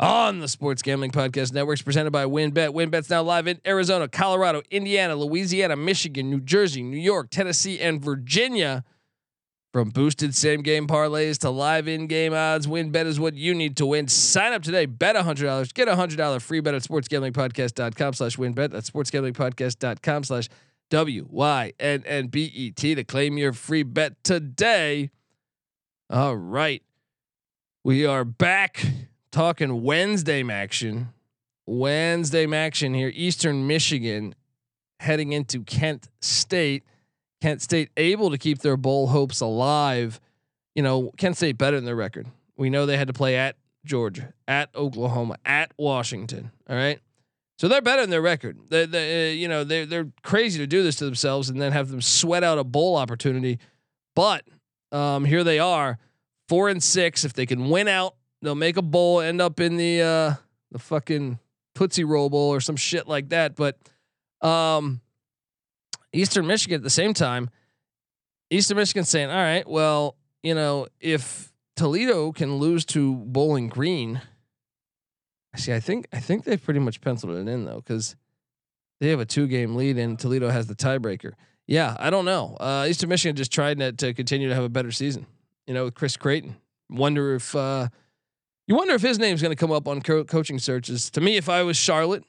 on 0.00 0.40
the 0.40 0.48
Sports 0.48 0.82
Gambling 0.82 1.12
Podcast 1.12 1.52
Network 1.52 1.78
is 1.78 1.82
presented 1.82 2.10
by 2.10 2.24
WynnBET. 2.24 2.70
WynnBET's 2.70 3.08
now 3.08 3.22
live 3.22 3.46
in 3.46 3.60
Arizona, 3.64 4.08
Colorado, 4.08 4.62
Indiana, 4.68 5.14
Louisiana, 5.14 5.76
Michigan, 5.76 6.28
New 6.28 6.40
Jersey, 6.40 6.82
New 6.82 6.98
York, 6.98 7.28
Tennessee, 7.30 7.78
and 7.78 8.02
Virginia. 8.02 8.82
From 9.72 9.88
boosted 9.90 10.34
same 10.34 10.60
game 10.60 10.86
parlays 10.86 11.38
to 11.38 11.50
live 11.50 11.86
in 11.88 12.06
game 12.06 12.34
odds, 12.34 12.66
WynnBET 12.66 13.06
is 13.06 13.18
what 13.18 13.34
you 13.34 13.54
need 13.54 13.76
to 13.76 13.86
win. 13.86 14.08
Sign 14.08 14.52
up 14.52 14.62
today, 14.62 14.86
bet 14.86 15.14
$100, 15.16 15.72
get 15.72 15.88
a 15.88 15.92
$100 15.92 16.42
free 16.42 16.60
bet 16.60 16.74
at 16.74 16.82
sportsgamblingpodcast.com 16.82 18.12
slash 18.12 18.36
wynnbet. 18.36 18.70
That's 18.70 18.90
sportsgamblingpodcast.com 18.90 20.24
slash 20.24 20.48
W 20.92 21.26
Y 21.30 21.72
N 21.80 22.02
N 22.04 22.26
B 22.26 22.52
E 22.54 22.70
T 22.70 22.94
to 22.94 23.02
claim 23.02 23.38
your 23.38 23.54
free 23.54 23.82
bet 23.82 24.22
today. 24.22 25.10
All 26.10 26.36
right. 26.36 26.82
We 27.82 28.04
are 28.04 28.26
back 28.26 28.84
talking 29.30 29.82
Wednesday 29.84 30.46
action. 30.50 31.08
Wednesday 31.64 32.46
action 32.54 32.92
here, 32.92 33.10
Eastern 33.14 33.66
Michigan 33.66 34.34
heading 35.00 35.32
into 35.32 35.60
Kent 35.62 36.10
State. 36.20 36.84
Kent 37.40 37.62
State 37.62 37.88
able 37.96 38.28
to 38.28 38.36
keep 38.36 38.58
their 38.58 38.76
bowl 38.76 39.06
hopes 39.06 39.40
alive. 39.40 40.20
You 40.74 40.82
know, 40.82 41.10
Kent 41.16 41.38
State 41.38 41.56
better 41.56 41.78
than 41.78 41.86
their 41.86 41.96
record. 41.96 42.26
We 42.58 42.68
know 42.68 42.84
they 42.84 42.98
had 42.98 43.06
to 43.06 43.14
play 43.14 43.38
at 43.38 43.56
Georgia, 43.86 44.34
at 44.46 44.68
Oklahoma, 44.74 45.36
at 45.46 45.72
Washington. 45.78 46.50
All 46.68 46.76
right. 46.76 47.00
So 47.62 47.68
they're 47.68 47.80
better 47.80 48.00
than 48.00 48.10
their 48.10 48.20
record. 48.20 48.58
They, 48.70 48.86
they, 48.86 49.30
uh, 49.30 49.34
you 49.34 49.46
know, 49.46 49.62
they're 49.62 49.86
they're 49.86 50.08
crazy 50.24 50.58
to 50.58 50.66
do 50.66 50.82
this 50.82 50.96
to 50.96 51.04
themselves 51.04 51.48
and 51.48 51.62
then 51.62 51.70
have 51.70 51.90
them 51.90 52.00
sweat 52.02 52.42
out 52.42 52.58
a 52.58 52.64
bowl 52.64 52.96
opportunity. 52.96 53.60
But 54.16 54.42
um, 54.90 55.24
here 55.24 55.44
they 55.44 55.60
are, 55.60 55.98
four 56.48 56.68
and 56.68 56.82
six. 56.82 57.24
If 57.24 57.34
they 57.34 57.46
can 57.46 57.70
win 57.70 57.86
out 57.86 58.16
they'll 58.40 58.56
make 58.56 58.78
a 58.78 58.82
bowl, 58.82 59.20
end 59.20 59.40
up 59.40 59.60
in 59.60 59.76
the 59.76 60.02
uh 60.02 60.34
the 60.72 60.80
fucking 60.80 61.38
Tootsie 61.76 62.02
Roll 62.02 62.28
Bowl 62.28 62.52
or 62.52 62.60
some 62.60 62.74
shit 62.74 63.06
like 63.06 63.28
that. 63.28 63.54
But 63.54 63.78
um 64.44 65.00
Eastern 66.12 66.48
Michigan 66.48 66.80
at 66.80 66.82
the 66.82 66.90
same 66.90 67.14
time, 67.14 67.48
Eastern 68.50 68.76
Michigan 68.76 69.04
saying, 69.04 69.30
all 69.30 69.36
right, 69.36 69.68
well, 69.68 70.16
you 70.42 70.56
know, 70.56 70.88
if 70.98 71.52
Toledo 71.76 72.32
can 72.32 72.56
lose 72.56 72.84
to 72.86 73.14
Bowling 73.14 73.68
Green, 73.68 74.20
see, 75.58 75.72
I 75.72 75.80
think 75.80 76.06
I 76.12 76.20
think 76.20 76.44
they've 76.44 76.62
pretty 76.62 76.80
much 76.80 77.00
penciled 77.00 77.36
it 77.36 77.48
in 77.48 77.64
though, 77.64 77.76
because 77.76 78.16
they 79.00 79.10
have 79.10 79.20
a 79.20 79.24
two 79.24 79.46
game 79.46 79.76
lead 79.76 79.98
and 79.98 80.18
Toledo 80.18 80.48
has 80.48 80.66
the 80.66 80.74
tiebreaker. 80.74 81.32
Yeah, 81.66 81.96
I 81.98 82.10
don't 82.10 82.24
know. 82.24 82.56
Uh, 82.58 82.86
Eastern 82.88 83.08
Michigan 83.08 83.36
just 83.36 83.52
tried 83.52 83.78
to, 83.78 83.92
to 83.92 84.14
continue 84.14 84.48
to 84.48 84.54
have 84.54 84.64
a 84.64 84.68
better 84.68 84.90
season. 84.90 85.26
You 85.66 85.74
know, 85.74 85.84
with 85.84 85.94
Chris 85.94 86.16
Creighton. 86.16 86.56
Wonder 86.90 87.34
if 87.34 87.54
uh, 87.54 87.88
you 88.66 88.74
wonder 88.74 88.94
if 88.94 89.02
his 89.02 89.18
name's 89.18 89.40
going 89.40 89.52
to 89.52 89.56
come 89.56 89.72
up 89.72 89.88
on 89.88 90.02
co- 90.02 90.24
coaching 90.24 90.58
searches. 90.58 91.10
To 91.10 91.20
me, 91.20 91.36
if 91.36 91.48
I 91.48 91.62
was 91.62 91.76
Charlotte, 91.76 92.24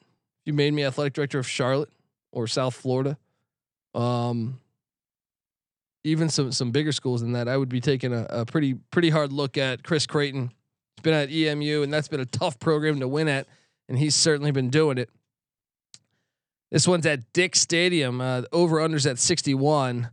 you 0.46 0.54
made 0.54 0.74
me 0.74 0.84
athletic 0.84 1.14
director 1.14 1.40
of 1.40 1.48
Charlotte 1.48 1.90
or 2.32 2.48
South 2.48 2.74
Florida, 2.76 3.18
um, 3.94 4.60
even 6.04 6.30
some 6.30 6.52
some 6.52 6.72
bigger 6.72 6.92
schools 6.92 7.22
than 7.22 7.34
that, 7.34 7.48
I 7.48 7.58
would 7.58 7.70
be 7.70 7.82
taking 7.82 8.14
a, 8.14 8.26
a 8.30 8.46
pretty 8.46 8.76
pretty 8.76 9.10
hard 9.10 9.32
look 9.32 9.58
at 9.58 9.84
Chris 9.84 10.06
Creighton. 10.06 10.52
Been 11.04 11.14
at 11.14 11.32
EMU, 11.32 11.84
and 11.84 11.94
that's 11.94 12.08
been 12.08 12.20
a 12.20 12.26
tough 12.26 12.60
program 12.60 13.00
to 13.02 13.08
win 13.08 13.28
at, 13.28 13.46
and 13.88 14.00
he's 14.00 14.16
certainly 14.16 14.52
been 14.52 14.70
doing 14.70 14.98
it. 14.98 15.10
This 16.72 16.88
one's 16.88 17.06
at 17.06 17.32
Dix 17.34 17.60
Stadium. 17.62 18.20
Uh, 18.20 18.44
over 18.52 18.78
unders 18.78 19.10
at 19.10 19.20
sixty 19.20 19.54
one. 19.54 20.10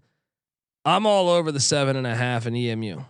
I'm 0.85 1.07
all 1.07 1.29
over 1.29 1.53
the 1.53 1.61
seven 1.61 1.97
and 1.97 2.07
a 2.07 2.15
half 2.15 2.47
in 2.47 2.55
EMU. 2.55 3.03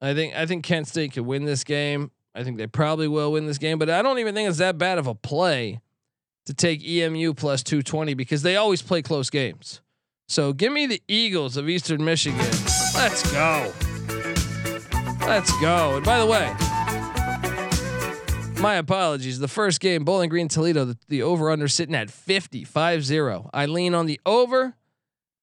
I 0.00 0.14
think 0.14 0.34
I 0.34 0.46
think 0.46 0.64
Kent 0.64 0.88
State 0.88 1.12
could 1.12 1.24
win 1.24 1.44
this 1.44 1.64
game. 1.64 2.10
I 2.34 2.44
think 2.44 2.58
they 2.58 2.66
probably 2.66 3.08
will 3.08 3.32
win 3.32 3.46
this 3.46 3.58
game, 3.58 3.78
but 3.78 3.88
I 3.90 4.02
don't 4.02 4.18
even 4.18 4.34
think 4.34 4.48
it's 4.48 4.58
that 4.58 4.78
bad 4.78 4.98
of 4.98 5.06
a 5.06 5.14
play 5.14 5.80
to 6.46 6.54
take 6.54 6.86
EMU 6.86 7.34
plus 7.34 7.62
220 7.62 8.14
because 8.14 8.42
they 8.42 8.56
always 8.56 8.80
play 8.80 9.02
close 9.02 9.28
games. 9.28 9.80
So 10.28 10.52
give 10.52 10.72
me 10.72 10.86
the 10.86 11.02
Eagles 11.08 11.56
of 11.56 11.68
Eastern 11.68 12.04
Michigan. 12.04 12.38
Let's 12.94 13.30
go. 13.32 13.72
Let's 15.20 15.60
go. 15.60 15.96
And 15.96 16.04
by 16.04 16.18
the 16.20 16.26
way, 16.26 16.54
my 18.60 18.74
apologies. 18.74 19.38
The 19.38 19.48
first 19.48 19.80
game, 19.80 20.04
Bowling 20.04 20.28
Green 20.30 20.48
Toledo, 20.48 20.84
the, 20.84 20.98
the 21.08 21.22
over 21.22 21.50
under 21.50 21.68
sitting 21.68 21.94
at 21.94 22.10
50, 22.10 22.64
5 22.64 23.04
0. 23.04 23.50
I 23.52 23.66
lean 23.66 23.94
on 23.94 24.06
the 24.06 24.20
over, 24.26 24.74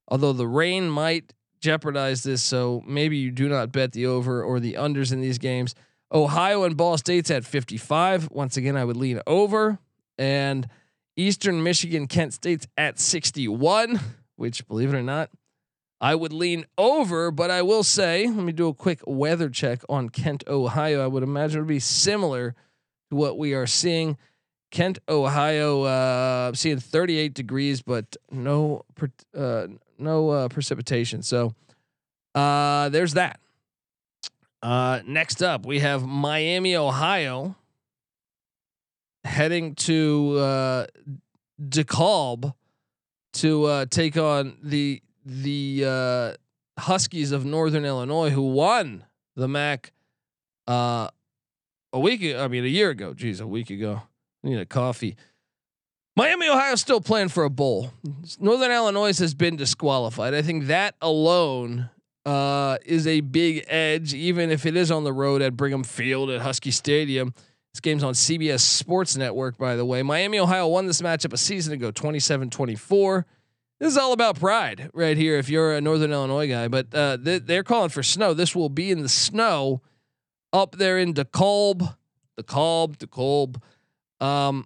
although 0.08 0.34
the 0.34 0.48
rain 0.48 0.90
might 0.90 1.34
jeopardize 1.60 2.24
this. 2.24 2.44
So 2.44 2.84
maybe 2.86 3.18
you 3.18 3.32
do 3.32 3.48
not 3.48 3.72
bet 3.72 3.94
the 3.94 4.06
over 4.06 4.44
or 4.44 4.60
the 4.60 4.74
unders 4.74 5.14
in 5.14 5.22
these 5.22 5.38
games. 5.38 5.76
Ohio 6.12 6.64
and 6.64 6.76
Ball 6.76 6.98
State's 6.98 7.32
at 7.32 7.46
55. 7.46 8.30
Once 8.32 8.58
again, 8.58 8.76
I 8.78 8.84
would 8.84 8.98
lean 8.98 9.22
over. 9.26 9.80
And 10.18 10.68
Eastern 11.16 11.64
Michigan, 11.64 12.08
Kent 12.08 12.34
State's 12.34 12.68
at 12.78 13.00
61, 13.00 14.00
which, 14.36 14.68
believe 14.68 14.94
it 14.94 14.98
or 14.98 15.04
not, 15.04 15.30
I 16.02 16.16
would 16.16 16.34
lean 16.34 16.66
over. 16.78 17.32
But 17.32 17.50
I 17.50 17.62
will 17.62 17.84
say, 17.84 18.28
let 18.28 18.44
me 18.44 18.52
do 18.52 18.68
a 18.68 18.74
quick 18.74 19.02
weather 19.08 19.50
check 19.50 19.82
on 19.88 20.10
Kent, 20.10 20.44
Ohio. 20.48 21.04
I 21.04 21.08
would 21.08 21.24
imagine 21.24 21.60
it 21.60 21.62
would 21.62 21.70
be 21.70 21.80
similar 21.80 22.56
what 23.16 23.38
we 23.38 23.54
are 23.54 23.68
seeing. 23.68 24.18
Kent, 24.72 25.00
Ohio. 25.08 25.84
Uh, 25.84 26.54
seeing 26.54 26.80
38 26.80 27.34
degrees, 27.34 27.82
but 27.82 28.16
no 28.32 28.84
uh, 29.36 29.68
no 29.98 30.30
uh, 30.30 30.48
precipitation. 30.50 31.24
So 31.24 31.54
uh, 32.34 32.90
there's 32.90 33.14
that. 33.14 33.40
Uh, 34.62 35.02
next 35.06 35.44
up, 35.44 35.66
we 35.66 35.80
have 35.80 36.06
Miami, 36.06 36.76
Ohio, 36.76 37.56
heading 39.24 39.76
to 39.76 40.38
uh, 40.40 40.86
DeKalb 41.62 42.54
to 43.34 43.66
uh, 43.66 43.86
take 43.86 44.18
on 44.18 44.58
the 44.64 45.02
the 45.26 45.84
uh, 45.86 46.34
Huskies 46.82 47.32
of 47.32 47.46
Northern 47.46 47.86
Illinois, 47.86 48.30
who 48.30 48.52
won 48.52 49.06
the 49.36 49.48
MAC 49.48 49.92
uh, 50.68 51.10
a 51.96 52.00
week. 52.00 52.36
I 52.36 52.48
mean, 52.48 52.66
a 52.66 52.68
year 52.68 52.90
ago. 52.90 53.14
Geez, 53.14 53.40
a 53.40 53.48
week 53.48 53.70
ago. 53.70 54.02
I 54.44 54.48
need 54.48 54.60
a 54.60 54.66
coffee. 54.66 55.16
Miami, 56.18 56.48
Ohio, 56.48 56.76
still 56.76 57.02
playing 57.02 57.30
for 57.30 57.44
a 57.46 57.50
bowl. 57.50 57.92
Northern 58.40 58.72
Illinois 58.72 59.18
has 59.18 59.34
been 59.34 59.56
disqualified. 59.56 60.34
I 60.34 60.42
think 60.42 60.68
that 60.68 60.96
alone 61.02 61.90
uh, 62.26 62.78
is 62.86 63.08
a 63.08 63.22
big 63.22 63.66
edge, 63.68 64.14
even 64.14 64.52
if 64.52 64.66
it 64.66 64.76
is 64.76 64.92
on 64.92 65.04
the 65.04 65.14
road 65.14 65.42
at 65.42 65.58
Brigham 65.58 65.84
Field 65.84 66.30
at 66.30 66.42
Husky 66.42 66.72
Stadium. 66.72 67.34
This 67.74 67.80
game's 67.82 68.04
on 68.04 68.14
CBS 68.14 68.62
Sports 68.62 69.18
Network, 69.18 69.58
by 69.58 69.76
the 69.76 69.86
way. 69.86 70.04
Miami, 70.04 70.40
Ohio 70.40 70.68
won 70.68 70.86
this 70.86 71.02
matchup 71.02 71.34
a 71.34 71.38
season 71.38 71.74
ago, 71.74 71.92
27 71.92 72.50
24. 72.50 73.26
This 73.80 73.92
is 73.92 73.98
all 73.98 74.14
about 74.14 74.40
pride 74.40 74.90
right 74.94 75.18
here 75.18 75.38
if 75.38 75.50
you're 75.50 75.76
a 75.76 75.82
Northern 75.82 76.14
Illinois 76.14 76.48
guy, 76.48 76.70
but 76.70 76.94
uh, 76.94 77.18
they, 77.20 77.58
are 77.58 77.64
calling 77.64 77.90
for 77.90 78.04
snow. 78.04 78.34
This 78.34 78.56
will 78.56 78.70
be 78.70 78.92
in 78.92 79.02
the 79.02 79.10
snow 79.10 79.82
up 80.56 80.78
there 80.78 80.98
in 80.98 81.14
DeKalb, 81.14 81.96
DeKalb, 82.40 82.98
DeKalb. 82.98 83.62
Um, 84.26 84.66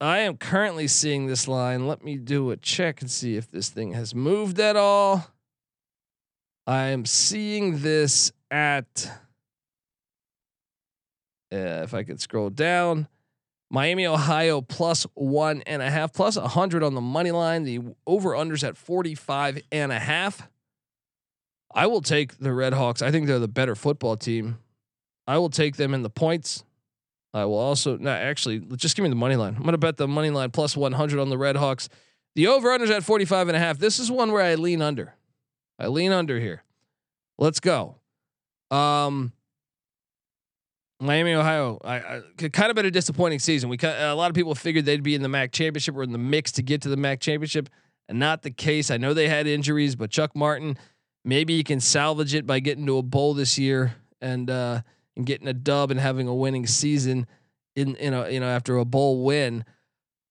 I 0.00 0.20
am 0.20 0.38
currently 0.38 0.88
seeing 0.88 1.26
this 1.26 1.46
line. 1.46 1.86
Let 1.86 2.02
me 2.02 2.16
do 2.16 2.50
a 2.50 2.56
check 2.56 3.02
and 3.02 3.10
see 3.10 3.36
if 3.36 3.50
this 3.50 3.68
thing 3.68 3.92
has 3.92 4.14
moved 4.14 4.58
at 4.58 4.76
all. 4.76 5.26
I 6.66 6.86
am 6.86 7.04
seeing 7.04 7.80
this 7.80 8.32
at 8.50 9.10
uh, 11.52 11.84
if 11.84 11.94
I 11.94 12.02
could 12.02 12.20
scroll 12.20 12.50
down, 12.50 13.06
Miami, 13.70 14.06
Ohio 14.06 14.62
plus 14.62 15.06
one 15.14 15.62
and 15.66 15.82
a 15.82 15.90
half, 15.90 16.12
plus 16.12 16.36
a 16.36 16.48
hundred 16.48 16.82
on 16.82 16.94
the 16.94 17.00
money 17.00 17.30
line. 17.30 17.64
The 17.64 17.80
over 18.06 18.30
unders 18.30 18.66
at 18.66 18.76
45 18.76 19.60
and 19.70 19.92
a 19.92 19.98
half. 19.98 20.48
I 21.74 21.86
will 21.86 22.00
take 22.00 22.38
the 22.38 22.52
Red 22.52 22.72
Hawks. 22.72 23.02
I 23.02 23.10
think 23.10 23.26
they're 23.26 23.38
the 23.38 23.48
better 23.48 23.74
football 23.74 24.16
team. 24.16 24.58
I 25.26 25.38
will 25.38 25.50
take 25.50 25.76
them 25.76 25.94
in 25.94 26.02
the 26.02 26.10
points. 26.10 26.64
I 27.34 27.44
will 27.44 27.58
also 27.58 27.96
not 27.98 28.20
actually 28.20 28.60
just 28.76 28.96
give 28.96 29.02
me 29.02 29.08
the 29.10 29.16
money 29.16 29.36
line. 29.36 29.54
I'm 29.56 29.64
gonna 29.64 29.78
bet 29.78 29.96
the 29.96 30.08
money 30.08 30.30
line 30.30 30.50
plus 30.50 30.76
100 30.76 31.18
on 31.18 31.28
the 31.28 31.38
Red 31.38 31.56
Hawks. 31.56 31.88
The 32.34 32.46
over 32.48 32.68
unders 32.68 32.90
at 32.90 33.02
45 33.02 33.48
and 33.48 33.56
a 33.56 33.60
half. 33.60 33.78
This 33.78 33.98
is 33.98 34.10
one 34.10 34.32
where 34.32 34.42
I 34.42 34.54
lean 34.54 34.82
under. 34.82 35.14
I 35.78 35.88
lean 35.88 36.12
under 36.12 36.38
here. 36.38 36.62
Let's 37.38 37.60
go. 37.60 37.96
Um, 38.70 39.32
Miami, 40.98 41.34
Ohio, 41.34 41.78
I, 41.84 41.96
I 41.96 42.48
kind 42.48 42.70
of 42.70 42.76
been 42.76 42.86
a 42.86 42.90
disappointing 42.90 43.38
season. 43.38 43.68
We 43.68 43.76
a 43.82 44.14
lot 44.14 44.30
of 44.30 44.34
people 44.34 44.54
figured 44.54 44.86
they'd 44.86 45.02
be 45.02 45.14
in 45.14 45.22
the 45.22 45.28
MAC 45.28 45.52
championship 45.52 45.94
or 45.94 46.02
in 46.02 46.12
the 46.12 46.18
mix 46.18 46.52
to 46.52 46.62
get 46.62 46.82
to 46.82 46.88
the 46.88 46.96
MAC 46.96 47.20
championship, 47.20 47.68
and 48.08 48.18
not 48.18 48.42
the 48.42 48.50
case. 48.50 48.90
I 48.90 48.96
know 48.96 49.12
they 49.12 49.28
had 49.28 49.46
injuries, 49.46 49.94
but 49.94 50.10
Chuck 50.10 50.34
Martin, 50.34 50.78
maybe 51.24 51.56
he 51.56 51.64
can 51.64 51.80
salvage 51.80 52.34
it 52.34 52.46
by 52.46 52.60
getting 52.60 52.86
to 52.86 52.96
a 52.96 53.02
bowl 53.02 53.34
this 53.34 53.58
year 53.58 53.96
and 54.22 54.48
uh, 54.48 54.80
and 55.16 55.26
getting 55.26 55.48
a 55.48 55.54
dub 55.54 55.90
and 55.90 55.98
having 55.98 56.28
a 56.28 56.34
winning 56.34 56.66
season 56.66 57.26
in 57.74 57.96
in 57.96 58.14
a 58.14 58.28
you 58.30 58.40
know 58.40 58.48
after 58.48 58.76
a 58.76 58.84
bowl 58.84 59.24
win. 59.24 59.64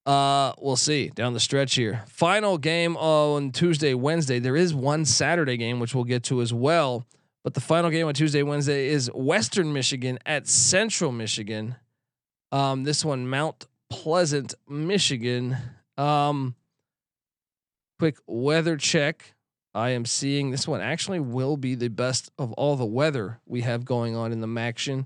Uh, 0.06 0.54
we'll 0.60 0.76
see 0.76 1.10
down 1.10 1.34
the 1.34 1.40
stretch 1.40 1.74
here. 1.74 2.04
Final 2.08 2.60
game 2.60 2.96
on 2.98 3.52
Tuesday, 3.52 3.96
Wednesday. 3.96 4.38
There 4.38 4.56
is 4.56 4.72
one 4.72 5.04
Saturday 5.04 5.58
game 5.58 5.80
which 5.80 5.96
we'll 5.96 6.04
get 6.04 6.22
to 6.26 6.42
as 6.42 6.54
well. 6.54 7.08
But 7.44 7.54
the 7.56 7.62
final 7.62 7.90
game 7.90 8.08
on 8.08 8.14
Tuesday, 8.14 8.44
Wednesday 8.44 8.88
is 8.88 9.10
Western 9.14 9.74
Michigan 9.74 10.20
at 10.26 10.48
Central 10.48 11.12
Michigan. 11.12 11.76
Um, 12.52 12.84
this 12.84 13.06
one, 13.06 13.28
Mount 13.28 13.66
Pleasant, 13.90 14.56
Michigan. 14.68 15.56
Um, 15.98 16.56
quick 18.00 18.18
weather 18.26 18.78
check. 18.78 19.35
I 19.76 19.90
am 19.90 20.06
seeing 20.06 20.52
this 20.52 20.68
one 20.68 20.80
actually 20.80 21.20
will 21.20 21.58
be 21.58 21.76
the 21.76 21.90
best 21.90 22.32
of 22.40 22.54
all 22.54 22.78
the 22.78 22.86
weather 22.86 23.42
we 23.46 23.62
have 23.62 23.84
going 23.84 24.16
on 24.16 24.32
in 24.32 24.40
the 24.40 24.48
Maction. 24.48 25.06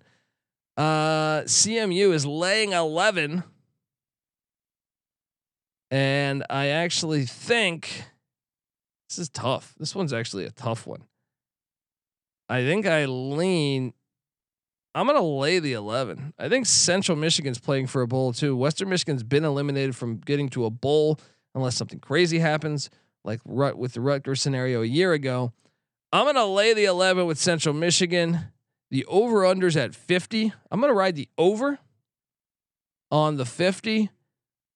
Uh, 0.78 1.42
CMU 1.42 2.14
is 2.14 2.26
laying 2.26 2.72
11. 2.74 3.44
And 5.90 6.46
I 6.52 6.68
actually 6.68 7.26
think 7.26 8.04
this 9.10 9.18
is 9.18 9.30
tough. 9.30 9.74
This 9.80 9.96
one's 9.96 10.14
actually 10.14 10.46
a 10.46 10.52
tough 10.52 10.86
one. 10.86 11.04
I 12.48 12.62
think 12.62 12.86
I 12.86 13.06
lean. 13.06 13.94
I'm 14.94 15.08
gonna 15.08 15.22
lay 15.22 15.58
the 15.58 15.74
11. 15.74 16.34
I 16.38 16.48
think 16.48 16.68
Central 16.68 17.18
Michigan's 17.18 17.60
playing 17.60 17.88
for 17.88 18.04
a 18.04 18.08
bowl 18.08 18.34
too. 18.34 18.56
Western 18.56 18.90
Michigan's 18.90 19.24
been 19.24 19.46
eliminated 19.46 19.96
from 19.96 20.18
getting 20.18 20.48
to 20.50 20.66
a 20.66 20.70
bowl 20.70 21.20
unless 21.56 21.76
something 21.76 22.00
crazy 22.00 22.38
happens, 22.38 22.92
like 23.24 23.42
with 23.46 23.94
the 23.94 24.02
Rutgers 24.02 24.42
scenario 24.42 24.82
a 24.82 24.86
year 24.86 25.14
ago. 25.14 25.54
I'm 26.12 26.26
gonna 26.26 26.46
lay 26.46 26.74
the 26.74 26.86
11 26.86 27.26
with 27.26 27.38
Central 27.38 27.76
Michigan. 27.76 28.40
The 28.92 29.06
over 29.06 29.42
unders 29.42 29.76
at 29.76 29.94
50. 29.94 30.52
I'm 30.72 30.82
gonna 30.82 30.94
ride 30.94 31.16
the 31.16 31.30
over 31.38 31.80
on 33.12 33.38
the 33.38 33.46
50. 33.46 34.10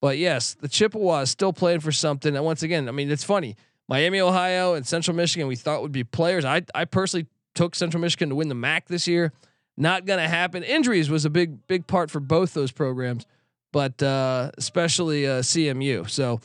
But 0.01 0.17
yes, 0.17 0.53
the 0.53 0.67
Chippewa 0.67 1.21
is 1.21 1.31
still 1.31 1.53
playing 1.53 1.79
for 1.79 1.91
something. 1.91 2.35
And 2.35 2.45
once 2.45 2.61
again, 2.61 2.89
I 2.89 2.91
mean, 2.91 3.09
it's 3.09 3.23
funny. 3.23 3.55
Miami, 3.87 4.19
Ohio, 4.19 4.73
and 4.73 4.85
Central 4.85 5.15
Michigan, 5.15 5.47
we 5.47 5.55
thought 5.55 5.81
would 5.81 5.91
be 5.91 6.03
players. 6.03 6.45
I 6.45 6.63
I 6.75 6.85
personally 6.85 7.27
took 7.55 7.75
Central 7.75 8.01
Michigan 8.01 8.29
to 8.29 8.35
win 8.35 8.49
the 8.49 8.55
MAC 8.55 8.87
this 8.87 9.07
year. 9.07 9.31
Not 9.75 10.05
going 10.05 10.19
to 10.19 10.27
happen. 10.27 10.63
Injuries 10.63 11.09
was 11.09 11.25
a 11.25 11.29
big 11.29 11.65
big 11.67 11.87
part 11.87 12.11
for 12.11 12.19
both 12.19 12.53
those 12.53 12.71
programs, 12.71 13.25
but 13.71 14.01
uh, 14.03 14.51
especially 14.57 15.25
uh, 15.25 15.41
CMU. 15.41 16.09
So 16.09 16.41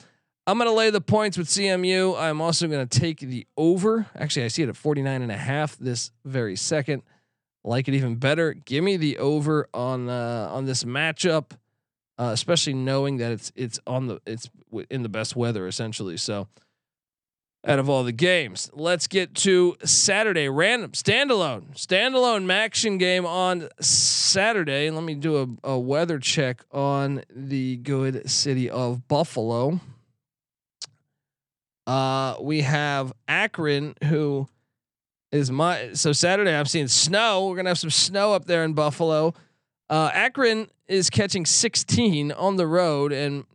I'm 0.49 0.57
going 0.57 0.67
to 0.67 0.75
lay 0.75 0.89
the 0.89 1.03
points 1.03 1.37
with 1.37 1.47
CMU. 1.47 2.19
I'm 2.19 2.41
also 2.41 2.69
going 2.69 2.89
to 2.89 2.99
take 2.99 3.21
the 3.21 3.47
over. 3.59 4.07
Actually, 4.17 4.47
I 4.47 4.49
see 4.49 4.63
it 4.63 4.71
at 4.71 4.77
49 4.77 5.21
and 5.21 5.31
a 5.31 5.37
half 5.37 5.77
this 5.77 6.11
very 6.25 6.57
second. 6.57 7.03
Like 7.65 7.87
it 7.87 7.93
even 7.93 8.17
better. 8.17 8.55
Give 8.55 8.83
me 8.83 8.97
the 8.97 9.19
over 9.19 9.69
on 9.75 10.09
uh, 10.09 10.49
on 10.51 10.65
this 10.65 10.85
matchup, 10.85 11.51
uh, 12.17 12.31
especially 12.33 12.73
knowing 12.73 13.19
that 13.19 13.31
it's 13.31 13.53
it's 13.57 13.79
on 13.87 14.07
the 14.07 14.23
it's 14.27 14.49
in 14.89 15.03
the 15.03 15.11
best 15.11 15.37
weather 15.37 15.67
essentially. 15.67 16.17
So 16.17 16.49
out 17.67 17.79
of 17.79 17.91
all 17.91 18.03
the 18.03 18.13
games. 18.13 18.71
Let's 18.73 19.07
get 19.07 19.35
to 19.35 19.77
Saturday 19.85 20.49
random 20.49 20.93
standalone 20.93 21.75
standalone 21.75 22.51
action 22.51 22.97
game 22.97 23.27
on 23.27 23.69
Saturday. 23.81 24.89
Let 24.89 25.05
me 25.05 25.15
do 25.15 25.59
a, 25.63 25.73
a 25.73 25.79
weather 25.79 26.19
check 26.19 26.65
on 26.73 27.23
the 27.29 27.77
good 27.77 28.31
city 28.31 28.71
of 28.71 29.07
Buffalo. 29.09 29.81
Uh, 31.89 32.37
we 32.41 32.61
have 32.61 33.15
Akron, 33.27 33.95
who 34.05 34.47
is 35.33 35.51
my 35.51 35.95
so 35.95 36.13
Saturday. 36.13 36.55
I'm 36.55 36.67
seeing 36.67 36.87
snow. 36.87 37.49
We're 37.49 37.57
gonna 37.57 37.71
have 37.71 37.79
some 37.79 37.91
snow 37.91 38.35
up 38.35 38.45
there 38.45 38.63
in 38.63 38.75
Buffalo. 38.75 39.33
Uh, 39.89 40.11
Akron 40.13 40.69
is 40.87 41.09
catching 41.09 41.47
16 41.47 42.31
on 42.33 42.57
the 42.57 42.67
road, 42.67 43.11
and 43.13 43.47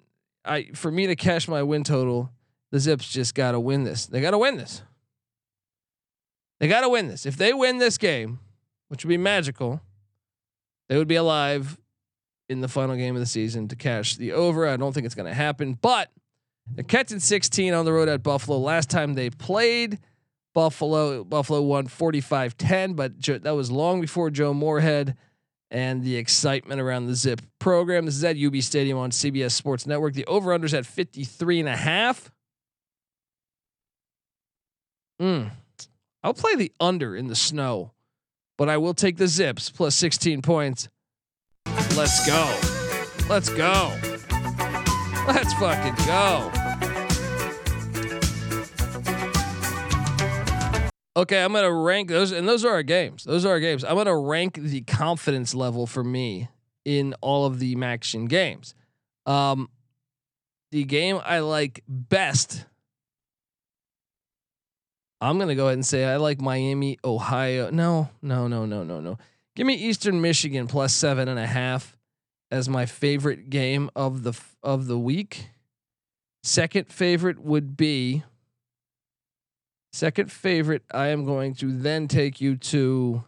I 0.44 0.72
for 0.74 0.90
me 0.90 1.06
to 1.08 1.16
cash 1.16 1.48
my 1.48 1.62
win 1.62 1.84
total 1.84 2.32
the 2.74 2.80
Zips 2.80 3.08
just 3.08 3.36
got 3.36 3.52
to 3.52 3.60
win 3.60 3.84
this. 3.84 4.08
They 4.08 4.20
got 4.20 4.32
to 4.32 4.40
win 4.40 4.58
this. 4.58 4.82
They 6.60 6.68
got 6.68 6.82
to 6.82 6.90
win 6.90 7.08
this. 7.08 7.28
If 7.28 7.38
they 7.38 7.54
win 7.54 7.78
this 7.78 8.00
game, 8.00 8.40
which 8.88 9.06
would 9.06 9.10
be 9.10 9.18
magical, 9.18 9.80
they 10.90 10.98
would 10.98 11.08
be 11.08 11.16
alive 11.16 11.78
in 12.50 12.62
the 12.62 12.68
final 12.68 12.96
game 12.96 13.16
of 13.16 13.20
the 13.20 13.28
season 13.28 13.68
to 13.68 13.76
cash 13.76 14.16
the 14.16 14.32
over. 14.32 14.68
I 14.68 14.76
don't 14.76 14.92
think 14.92 15.06
it's 15.06 15.14
to 15.14 15.36
happen, 15.36 15.78
but 15.80 16.10
they're 16.68 16.84
catching 16.84 17.20
16 17.20 17.74
on 17.74 17.86
the 17.86 17.94
road 17.94 18.10
at 18.10 18.24
Buffalo. 18.24 18.58
Last 18.58 18.90
time 18.90 19.14
they 19.14 19.30
played 19.30 20.00
Buffalo, 20.54 21.24
Buffalo 21.24 21.62
won 21.62 21.88
45 21.88 22.58
10, 22.58 22.94
but 22.94 23.22
that 23.44 23.56
was 23.56 23.72
long 23.72 24.02
before 24.02 24.30
Joe 24.30 24.54
Moorhead 24.54 25.16
and 25.72 26.04
the 26.04 26.16
excitement 26.16 26.80
around 26.80 27.08
the 27.08 27.16
Zip 27.16 27.42
program. 27.60 28.06
This 28.06 28.16
is 28.16 28.24
at 28.24 28.38
UB 28.38 28.58
Stadium 28.58 28.98
on 28.98 29.10
CBS 29.10 29.52
Sports 29.52 29.88
Network. 29.88 30.14
The 30.14 30.26
over 30.26 30.58
unders 30.58 30.78
at 30.78 30.86
53 30.86 31.62
and 31.62 31.70
a 31.70 31.76
half. 31.76 32.32
Mm. 35.22 35.52
I'll 36.24 36.34
play 36.34 36.56
the 36.56 36.72
under 36.80 37.16
in 37.16 37.28
the 37.28 37.36
snow, 37.36 37.92
but 38.58 38.70
I 38.70 38.78
will 38.78 38.94
take 38.94 39.18
the 39.18 39.28
Zips 39.28 39.70
plus 39.70 39.96
16 39.96 40.42
points. 40.42 40.88
Let's 41.96 42.26
go. 42.26 42.60
Let's 43.28 43.50
go. 43.50 44.13
Let's 45.28 45.54
fucking 45.54 45.96
go. 46.06 46.52
Okay, 51.16 51.44
I'm 51.44 51.54
gonna 51.54 51.72
rank 51.72 52.10
those, 52.10 52.32
and 52.32 52.48
those 52.48 52.66
are 52.66 52.72
our 52.72 52.84
games. 52.84 53.24
Those 53.24 53.46
are 53.46 53.50
our 53.52 53.60
games. 53.60 53.84
I'm 53.84 53.96
gonna 53.96 54.18
rank 54.18 54.56
the 54.60 54.82
confidence 54.82 55.54
level 55.54 55.86
for 55.86 56.04
me 56.04 56.50
in 56.86 57.14
all 57.22 57.46
of 57.46 57.60
the 57.60 57.76
Maction 57.76 58.28
games. 58.28 58.74
Um, 59.26 59.70
the 60.72 60.84
game 60.84 61.22
I 61.24 61.40
like 61.40 61.84
best. 61.88 62.66
I'm 65.22 65.40
gonna 65.40 65.56
go 65.56 65.68
ahead 65.68 65.76
and 65.76 65.86
say 65.86 66.04
I 66.04 66.18
like 66.18 66.42
Miami, 66.42 66.98
Ohio. 67.06 67.70
No, 67.70 68.10
no, 68.22 68.48
no, 68.48 68.66
no, 68.66 68.84
no, 68.84 69.00
no. 69.00 69.18
Give 69.56 69.68
me 69.68 69.76
Eastern 69.76 70.20
Michigan 70.20 70.68
plus 70.68 70.94
seven 70.94 71.28
and 71.28 71.40
a 71.40 71.48
half 71.48 71.96
as 72.54 72.70
my 72.70 72.86
favorite 72.86 73.50
game 73.50 73.90
of 73.96 74.22
the 74.22 74.40
of 74.62 74.86
the 74.86 74.98
week. 74.98 75.50
Second 76.44 76.88
favorite 76.88 77.40
would 77.40 77.76
be. 77.76 78.24
Second 79.92 80.32
favorite, 80.32 80.84
I 80.94 81.08
am 81.08 81.26
going 81.26 81.56
to 81.56 81.72
then 81.72 82.08
take 82.08 82.40
you 82.40 82.56
to 82.58 83.24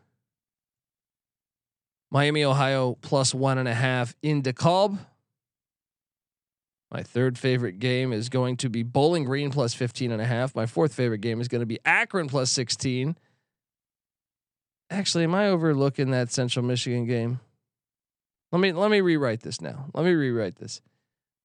Miami, 2.11 2.43
Ohio, 2.43 2.97
plus 3.01 3.33
one 3.33 3.57
and 3.57 3.67
a 3.67 3.73
half 3.73 4.15
in 4.21 4.43
DeKalb. 4.43 4.99
My 6.91 7.01
third 7.01 7.37
favorite 7.37 7.79
game 7.79 8.13
is 8.13 8.29
going 8.29 8.57
to 8.57 8.69
be 8.69 8.83
Bowling 8.83 9.25
Green 9.25 9.49
plus 9.49 9.73
15 9.73 10.11
and 10.11 10.21
a 10.21 10.25
half. 10.25 10.55
My 10.55 10.67
fourth 10.67 10.93
favorite 10.93 11.21
game 11.21 11.41
is 11.41 11.47
going 11.47 11.61
to 11.61 11.65
be 11.65 11.79
Akron 11.83 12.29
plus 12.29 12.51
16. 12.51 13.17
Actually, 14.91 15.23
am 15.23 15.33
I 15.33 15.47
overlooking 15.47 16.11
that 16.11 16.31
Central 16.31 16.63
Michigan 16.63 17.05
game? 17.05 17.39
Let 18.55 18.61
me 18.61 18.71
let 18.71 18.89
me 18.89 19.01
rewrite 19.01 19.41
this 19.41 19.59
now. 19.59 19.87
Let 19.93 20.05
me 20.05 20.13
rewrite 20.13 20.55
this. 20.55 20.79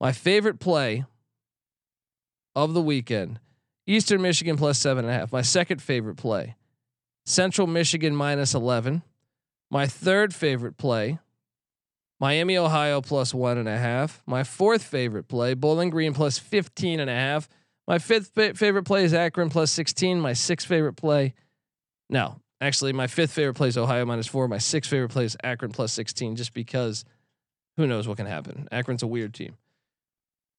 My 0.00 0.12
favorite 0.12 0.60
play 0.60 1.04
of 2.54 2.72
the 2.72 2.80
weekend, 2.80 3.40
Eastern 3.84 4.22
Michigan 4.22 4.56
plus 4.56 4.78
seven 4.78 5.04
and 5.04 5.12
a 5.12 5.18
half. 5.18 5.32
My 5.32 5.42
second 5.42 5.82
favorite 5.82 6.14
play, 6.14 6.54
Central 7.26 7.66
Michigan 7.66 8.14
minus 8.14 8.54
11. 8.54 9.02
My 9.72 9.88
third 9.88 10.32
favorite 10.32 10.76
play, 10.76 11.18
Miami, 12.20 12.56
Ohio 12.56 13.00
plus 13.00 13.34
one 13.34 13.58
and 13.58 13.68
a 13.68 13.76
half. 13.76 14.22
My 14.24 14.44
fourth 14.44 14.84
favorite 14.84 15.26
play, 15.26 15.54
Bowling 15.54 15.90
Green 15.90 16.14
plus 16.14 16.38
15 16.38 17.00
and 17.00 17.10
a 17.10 17.14
half. 17.14 17.48
My 17.88 17.98
fifth 17.98 18.30
fa- 18.36 18.54
favorite 18.54 18.84
play 18.84 19.02
is 19.02 19.12
Akron 19.12 19.50
plus 19.50 19.72
16. 19.72 20.20
My 20.20 20.32
sixth 20.32 20.68
favorite 20.68 20.94
play, 20.94 21.34
no, 22.08 22.40
actually, 22.60 22.92
my 22.92 23.06
fifth 23.06 23.32
favorite 23.32 23.54
play 23.54 23.68
is 23.68 23.78
Ohio 23.78 24.04
minus 24.04 24.26
four. 24.26 24.48
My 24.48 24.58
sixth 24.58 24.90
favorite 24.90 25.10
play 25.10 25.24
is 25.24 25.36
Akron 25.42 25.72
plus 25.72 25.92
16, 25.92 26.36
just 26.36 26.54
because 26.54 27.04
who 27.76 27.86
knows 27.86 28.06
what 28.06 28.16
can 28.16 28.26
happen. 28.26 28.68
Akron's 28.70 29.02
a 29.02 29.06
weird 29.06 29.34
team. 29.34 29.56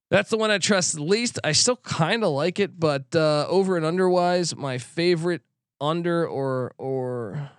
That's 0.09 0.29
the 0.29 0.37
one 0.37 0.51
I 0.51 0.57
trust 0.57 0.95
the 0.95 1.03
least. 1.03 1.39
I 1.43 1.53
still 1.53 1.77
kind 1.77 2.23
of 2.23 2.31
like 2.31 2.59
it, 2.59 2.77
but 2.77 3.15
uh, 3.15 3.45
over 3.47 3.77
and 3.77 3.85
underwise, 3.85 4.55
my 4.55 4.77
favorite 4.77 5.41
under 5.79 6.27
or 6.27 6.73
or 6.77 7.49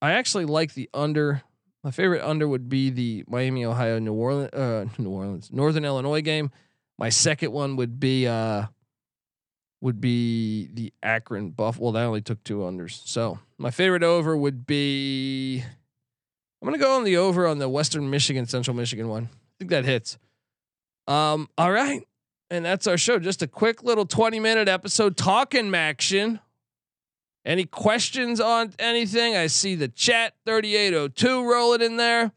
I 0.00 0.12
actually 0.12 0.44
like 0.44 0.74
the 0.74 0.88
under 0.94 1.42
my 1.82 1.90
favorite 1.90 2.22
under 2.22 2.46
would 2.46 2.68
be 2.68 2.90
the 2.90 3.24
Miami, 3.28 3.64
Ohio, 3.64 3.98
New 3.98 4.12
Orleans, 4.12 4.52
uh, 4.52 4.86
New 4.98 5.10
Orleans, 5.10 5.50
Northern 5.52 5.84
Illinois 5.84 6.20
game. 6.20 6.50
My 6.98 7.10
second 7.10 7.52
one 7.52 7.76
would 7.76 8.00
be 8.00 8.26
uh, 8.26 8.66
would 9.80 10.00
be 10.00 10.68
the 10.72 10.92
Akron 11.02 11.50
Buff. 11.50 11.78
Well, 11.78 11.92
that 11.92 12.04
only 12.04 12.22
took 12.22 12.42
two 12.44 12.58
unders. 12.58 13.06
So 13.06 13.38
my 13.58 13.70
favorite 13.70 14.02
over 14.02 14.36
would 14.36 14.66
be. 14.66 15.62
I'm 16.60 16.66
gonna 16.66 16.78
go 16.78 16.96
on 16.96 17.04
the 17.04 17.16
over 17.16 17.46
on 17.46 17.58
the 17.58 17.68
Western 17.68 18.08
Michigan, 18.10 18.46
Central 18.46 18.76
Michigan 18.76 19.08
one. 19.08 19.28
I 19.32 19.52
think 19.58 19.70
that 19.70 19.84
hits. 19.84 20.18
Um. 21.06 21.48
All 21.58 21.70
right, 21.70 22.06
and 22.50 22.64
that's 22.64 22.86
our 22.86 22.98
show. 22.98 23.18
Just 23.18 23.42
a 23.42 23.46
quick 23.46 23.82
little 23.82 24.06
20 24.06 24.40
minute 24.40 24.68
episode 24.68 25.16
talking 25.16 25.74
action. 25.74 26.40
Any 27.44 27.64
questions 27.64 28.40
on 28.40 28.72
anything? 28.80 29.36
I 29.36 29.46
see 29.46 29.76
the 29.76 29.86
chat 29.86 30.34
3802 30.46 31.48
rolling 31.48 31.80
in 31.80 31.96
there. 31.96 32.32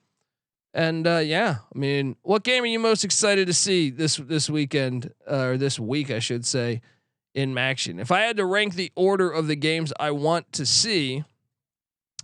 And 0.71 1.07
uh, 1.07 1.17
yeah, 1.17 1.55
I 1.73 1.77
mean, 1.77 2.15
what 2.21 2.43
game 2.43 2.63
are 2.63 2.67
you 2.67 2.77
most 2.77 3.03
excited 3.03 3.47
to 3.47 3.53
see 3.53 3.89
this 3.89 4.17
this 4.17 4.51
weekend 4.51 5.11
uh, 5.29 5.37
or 5.37 5.57
this 5.57 5.79
week, 5.79 6.11
I 6.11 6.19
should 6.19 6.45
say, 6.45 6.81
in 7.33 7.53
Maction? 7.53 7.99
If 7.99 8.11
I 8.11 8.21
had 8.21 8.37
to 8.37 8.45
rank 8.45 8.75
the 8.75 8.91
order 8.95 9.29
of 9.29 9.47
the 9.47 9.55
games 9.55 9.93
I 9.99 10.11
want 10.11 10.51
to 10.53 10.65
see, 10.65 11.23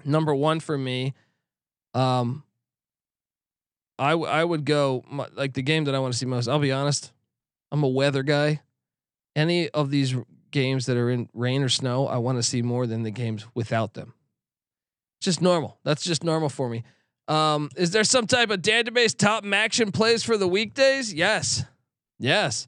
number 0.04 0.34
one 0.34 0.60
for 0.60 0.78
me, 0.78 1.13
um, 1.94 2.44
I 3.98 4.12
w- 4.12 4.30
I 4.30 4.44
would 4.44 4.65
go 4.65 5.04
my, 5.10 5.28
like 5.36 5.54
the 5.54 5.62
game 5.62 5.86
that 5.86 5.96
I 5.96 6.00
want 6.00 6.13
to 6.13 6.18
see 6.20 6.26
most. 6.26 6.48
I'll 6.48 6.60
be 6.60 6.72
honest, 6.72 7.13
I'm 7.72 7.84
a 7.84 7.88
weather 7.88 8.24
guy. 8.24 8.62
Any 9.36 9.70
of 9.70 9.89
these 9.89 10.15
games 10.52 10.86
that 10.86 10.98
are 10.98 11.10
in 11.10 11.30
rain 11.34 11.63
or 11.63 11.70
snow, 11.70 12.08
I 12.08 12.18
want 12.18 12.38
to 12.38 12.44
see 12.44 12.62
more 12.62 12.88
than 12.88 13.04
the 13.04 13.12
games 13.12 13.46
without 13.54 13.94
them. 13.94 14.13
Just 15.22 15.41
normal. 15.41 15.78
That's 15.84 16.04
just 16.04 16.24
normal 16.24 16.50
for 16.50 16.70
me. 16.70 16.84
Um, 17.28 17.70
is 17.76 17.91
there 17.91 18.04
some 18.04 18.28
type 18.28 18.50
of 18.52 18.62
database 18.62 19.18
top 19.18 19.46
action 19.46 19.91
plays 19.91 20.24
for 20.24 20.38
the 20.38 20.48
weekdays? 20.48 21.13
Yes. 21.13 21.65
Yes. 22.20 22.68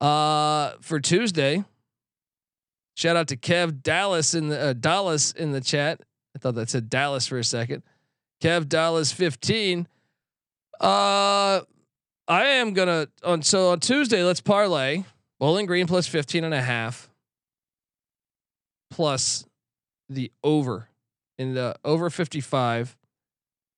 Uh, 0.00 0.72
for 0.80 1.00
Tuesday, 1.00 1.64
shout 2.96 3.16
out 3.16 3.28
to 3.28 3.36
Kev 3.36 3.82
Dallas 3.82 4.34
in 4.34 4.48
the 4.48 4.60
uh, 4.60 4.72
Dallas 4.72 5.32
in 5.32 5.52
the 5.52 5.60
chat. 5.60 6.00
I 6.34 6.38
thought 6.38 6.56
that 6.56 6.70
said 6.70 6.90
Dallas 6.90 7.26
for 7.26 7.38
a 7.38 7.44
second. 7.44 7.82
Kev 8.42 8.68
Dallas 8.68 9.12
15. 9.12 9.88
Uh, 10.80 11.60
I 12.26 12.44
am 12.44 12.74
gonna 12.74 13.08
on 13.22 13.42
so 13.42 13.70
on 13.70 13.80
Tuesday. 13.80 14.22
Let's 14.22 14.40
parlay 14.40 15.04
Bowling 15.38 15.66
Green 15.66 15.86
plus 15.86 16.06
15 16.06 16.44
and 16.44 16.54
a 16.54 16.62
half 16.62 17.10
plus 18.90 19.44
the 20.08 20.30
over 20.42 20.88
in 21.38 21.54
the 21.54 21.76
over 21.84 22.10
55 22.10 22.96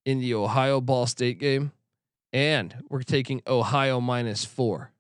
in 0.05 0.20
the 0.20 0.35
Ohio 0.35 0.81
Ball 0.81 1.07
State 1.07 1.38
game. 1.38 1.72
And 2.33 2.74
we're 2.90 3.02
taking 3.02 3.40
Ohio 3.46 4.00
minus 4.00 4.44
four. 4.44 4.92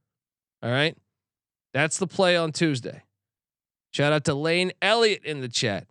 All 0.62 0.70
right. 0.70 0.96
That's 1.76 1.98
the 1.98 2.06
play 2.06 2.38
on 2.38 2.52
Tuesday. 2.52 3.02
Shout 3.90 4.10
out 4.10 4.24
to 4.24 4.32
Lane 4.32 4.72
Elliott 4.80 5.26
in 5.26 5.42
the 5.42 5.48
chat. 5.48 5.86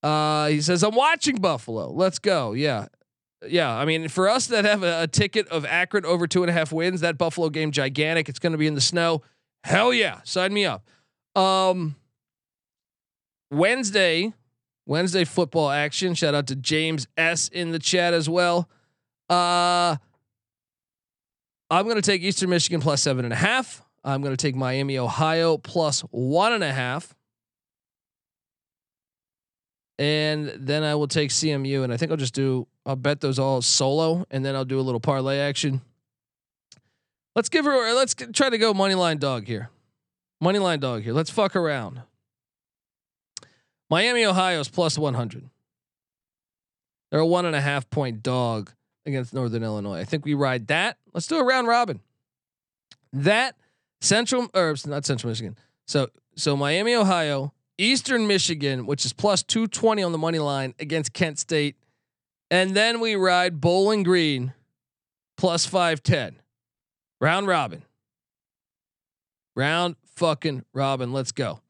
Uh, 0.00 0.46
he 0.46 0.60
says, 0.60 0.84
I'm 0.84 0.94
watching 0.94 1.38
Buffalo. 1.38 1.90
Let's 1.90 2.20
go. 2.20 2.52
Yeah. 2.52 2.86
Yeah. 3.44 3.74
I 3.74 3.84
mean, 3.84 4.06
for 4.06 4.28
us 4.28 4.46
that 4.46 4.64
have 4.64 4.84
a, 4.84 5.02
a 5.02 5.06
ticket 5.08 5.48
of 5.48 5.64
Akron 5.64 6.04
over 6.04 6.28
two 6.28 6.44
and 6.44 6.50
a 6.50 6.52
half 6.52 6.70
wins, 6.70 7.00
that 7.00 7.18
Buffalo 7.18 7.48
game 7.48 7.72
gigantic. 7.72 8.28
It's 8.28 8.38
going 8.38 8.52
to 8.52 8.58
be 8.58 8.68
in 8.68 8.76
the 8.76 8.80
snow. 8.80 9.22
Hell 9.64 9.92
yeah. 9.92 10.20
Sign 10.22 10.54
me 10.54 10.66
up. 10.66 10.88
Um, 11.34 11.96
Wednesday, 13.50 14.34
Wednesday 14.86 15.24
football 15.24 15.68
action. 15.68 16.14
Shout 16.14 16.36
out 16.36 16.46
to 16.46 16.54
James 16.54 17.08
S 17.16 17.48
in 17.48 17.72
the 17.72 17.80
chat 17.80 18.14
as 18.14 18.28
well. 18.28 18.68
Uh, 19.28 19.96
I'm 21.70 21.86
going 21.86 21.96
to 21.96 22.02
take 22.02 22.22
Eastern 22.22 22.50
Michigan 22.50 22.80
plus 22.80 23.02
seven 23.02 23.24
and 23.24 23.34
a 23.34 23.36
half. 23.36 23.84
I'm 24.04 24.20
going 24.20 24.36
to 24.36 24.40
take 24.40 24.54
Miami, 24.54 24.98
Ohio 24.98 25.56
plus 25.56 26.00
one 26.10 26.52
and 26.52 26.62
a 26.62 26.72
half. 26.72 27.14
And 29.98 30.48
then 30.56 30.82
I 30.82 30.94
will 30.96 31.08
take 31.08 31.30
CMU, 31.30 31.84
and 31.84 31.92
I 31.92 31.96
think 31.96 32.10
I'll 32.10 32.18
just 32.18 32.34
do. 32.34 32.66
I'll 32.84 32.96
bet 32.96 33.20
those 33.20 33.38
all 33.38 33.62
solo, 33.62 34.26
and 34.30 34.44
then 34.44 34.56
I'll 34.56 34.64
do 34.64 34.80
a 34.80 34.82
little 34.82 35.00
parlay 35.00 35.38
action. 35.38 35.80
Let's 37.36 37.48
give 37.48 37.64
her. 37.64 37.94
Let's 37.94 38.14
try 38.32 38.50
to 38.50 38.58
go 38.58 38.74
money 38.74 38.94
line 38.94 39.18
dog 39.18 39.46
here. 39.46 39.70
Money 40.40 40.58
line 40.58 40.80
dog 40.80 41.02
here. 41.02 41.12
Let's 41.12 41.30
fuck 41.30 41.54
around. 41.54 42.02
Miami, 43.88 44.24
Ohio 44.24 44.60
is 44.60 44.68
plus 44.68 44.98
100. 44.98 45.48
They're 47.10 47.20
a 47.20 47.26
one 47.26 47.46
and 47.46 47.54
a 47.54 47.60
half 47.60 47.88
point 47.88 48.22
dog 48.22 48.72
against 49.06 49.32
Northern 49.32 49.62
Illinois. 49.62 50.00
I 50.00 50.04
think 50.04 50.24
we 50.24 50.34
ride 50.34 50.66
that. 50.66 50.96
Let's 51.12 51.28
do 51.28 51.38
a 51.38 51.44
round 51.44 51.68
robin. 51.68 52.00
That 53.12 53.54
Central 54.04 54.48
or 54.54 54.74
not 54.86 55.04
Central 55.04 55.30
Michigan. 55.30 55.56
So 55.86 56.08
so 56.36 56.56
Miami, 56.56 56.94
Ohio, 56.94 57.52
Eastern 57.78 58.26
Michigan, 58.26 58.86
which 58.86 59.04
is 59.04 59.12
plus 59.12 59.42
220 59.42 60.02
on 60.02 60.12
the 60.12 60.18
money 60.18 60.38
line 60.38 60.74
against 60.78 61.12
Kent 61.12 61.38
State. 61.38 61.76
And 62.50 62.74
then 62.74 63.00
we 63.00 63.16
ride 63.16 63.60
Bowling 63.60 64.02
Green 64.02 64.52
plus 65.36 65.66
510. 65.66 66.36
Round 67.20 67.46
robin. 67.46 67.82
Round 69.56 69.96
fucking 70.16 70.64
robin. 70.72 71.12
Let's 71.12 71.32
go. 71.32 71.60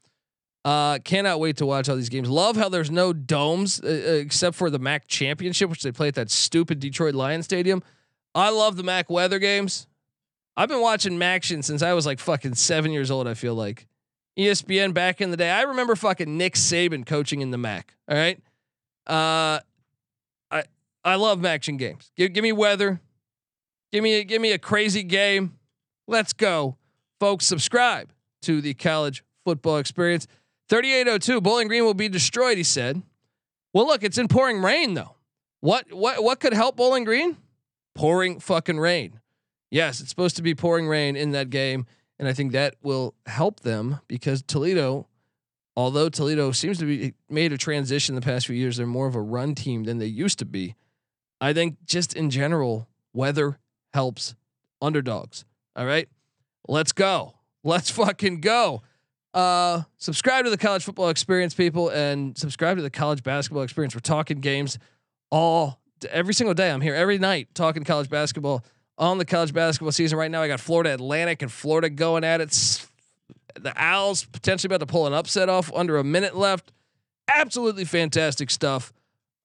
Uh, 0.64 0.98
cannot 0.98 1.40
wait 1.40 1.58
to 1.58 1.66
watch 1.66 1.88
all 1.88 1.96
these 1.96 2.08
games. 2.08 2.28
Love 2.28 2.56
how 2.56 2.70
there's 2.70 2.90
no 2.90 3.12
domes 3.12 3.80
uh, 3.82 4.20
except 4.22 4.56
for 4.56 4.70
the 4.70 4.78
MAC 4.78 5.06
championship, 5.06 5.68
which 5.68 5.82
they 5.82 5.92
play 5.92 6.08
at 6.08 6.14
that 6.14 6.30
stupid 6.30 6.80
Detroit 6.80 7.14
Lions 7.14 7.44
Stadium. 7.44 7.82
I 8.34 8.48
love 8.48 8.76
the 8.76 8.82
MAC 8.82 9.10
weather 9.10 9.38
games. 9.38 9.86
I've 10.56 10.68
been 10.68 10.80
watching 10.80 11.18
MACtion 11.18 11.64
since 11.64 11.82
I 11.82 11.92
was 11.94 12.06
like 12.06 12.20
fucking 12.20 12.54
seven 12.54 12.92
years 12.92 13.10
old. 13.10 13.26
I 13.26 13.34
feel 13.34 13.54
like 13.54 13.86
ESPN 14.38 14.94
back 14.94 15.20
in 15.20 15.30
the 15.30 15.36
day. 15.36 15.50
I 15.50 15.62
remember 15.62 15.96
fucking 15.96 16.36
Nick 16.36 16.54
Saban 16.54 17.04
coaching 17.04 17.40
in 17.40 17.50
the 17.50 17.58
MAC. 17.58 17.94
All 18.08 18.16
right. 18.16 18.38
Uh, 19.06 19.60
I 20.50 20.64
I 21.04 21.16
love 21.16 21.40
MACtion 21.40 21.78
games. 21.78 22.10
Give 22.16 22.32
give 22.32 22.42
me 22.42 22.52
weather. 22.52 23.00
Give 23.92 24.02
me 24.02 24.14
a, 24.14 24.24
give 24.24 24.40
me 24.40 24.52
a 24.52 24.58
crazy 24.58 25.02
game. 25.02 25.56
Let's 26.08 26.32
go, 26.32 26.76
folks. 27.20 27.46
Subscribe 27.46 28.12
to 28.42 28.60
the 28.60 28.74
college 28.74 29.22
football 29.44 29.78
experience. 29.78 30.26
3802 30.68 31.40
Bowling 31.40 31.68
Green 31.68 31.84
will 31.84 31.94
be 31.94 32.08
destroyed, 32.08 32.56
he 32.56 32.64
said. 32.64 33.02
Well, 33.72 33.86
look, 33.86 34.02
it's 34.02 34.18
in 34.18 34.28
pouring 34.28 34.62
rain 34.62 34.94
though. 34.94 35.16
What 35.60 35.92
what 35.92 36.22
what 36.22 36.40
could 36.40 36.52
help 36.52 36.76
Bowling 36.76 37.04
Green? 37.04 37.36
Pouring 37.94 38.40
fucking 38.40 38.78
rain. 38.78 39.20
Yes, 39.74 40.00
it's 40.00 40.08
supposed 40.08 40.36
to 40.36 40.42
be 40.42 40.54
pouring 40.54 40.86
rain 40.86 41.16
in 41.16 41.32
that 41.32 41.50
game, 41.50 41.84
and 42.18 42.28
I 42.28 42.32
think 42.32 42.52
that 42.52 42.76
will 42.82 43.14
help 43.26 43.60
them 43.60 43.98
because 44.06 44.40
Toledo, 44.40 45.08
although 45.76 46.08
Toledo 46.08 46.52
seems 46.52 46.78
to 46.78 46.86
be 46.86 47.12
made 47.28 47.52
a 47.52 47.58
transition 47.58 48.14
the 48.14 48.20
past 48.20 48.46
few 48.46 48.54
years, 48.54 48.76
they're 48.76 48.86
more 48.86 49.08
of 49.08 49.16
a 49.16 49.20
run 49.20 49.56
team 49.56 49.82
than 49.82 49.98
they 49.98 50.06
used 50.06 50.38
to 50.38 50.44
be. 50.44 50.76
I 51.40 51.52
think 51.52 51.84
just 51.84 52.14
in 52.14 52.30
general, 52.30 52.88
weather 53.12 53.58
helps 53.92 54.36
underdogs. 54.80 55.44
All 55.74 55.84
right, 55.84 56.08
let's 56.68 56.92
go. 56.92 57.34
Let's 57.64 57.90
fucking 57.90 58.42
go. 58.42 58.82
Uh, 59.34 59.82
subscribe 59.96 60.44
to 60.44 60.50
the 60.50 60.56
college 60.56 60.84
football 60.84 61.08
experience, 61.08 61.52
people, 61.52 61.88
and 61.88 62.38
subscribe 62.38 62.76
to 62.76 62.82
the 62.82 62.90
college 62.90 63.24
basketball 63.24 63.64
experience. 63.64 63.92
We're 63.96 64.00
talking 64.00 64.38
games 64.38 64.78
all 65.32 65.80
every 66.08 66.34
single 66.34 66.54
day. 66.54 66.70
I'm 66.70 66.80
here 66.80 66.94
every 66.94 67.18
night 67.18 67.48
talking 67.54 67.82
college 67.82 68.08
basketball 68.08 68.64
on 68.98 69.18
the 69.18 69.24
college 69.24 69.52
basketball 69.52 69.92
season 69.92 70.18
right 70.18 70.30
now. 70.30 70.42
I 70.42 70.48
got 70.48 70.60
Florida 70.60 70.94
Atlantic 70.94 71.42
and 71.42 71.50
Florida 71.50 71.90
going 71.90 72.24
at 72.24 72.40
it. 72.40 72.86
The 73.60 73.72
Owls 73.76 74.24
potentially 74.24 74.68
about 74.68 74.80
to 74.80 74.90
pull 74.90 75.06
an 75.06 75.12
upset 75.12 75.48
off 75.48 75.72
under 75.74 75.96
a 75.98 76.04
minute 76.04 76.36
left. 76.36 76.72
Absolutely 77.28 77.84
fantastic 77.84 78.50
stuff. 78.50 78.92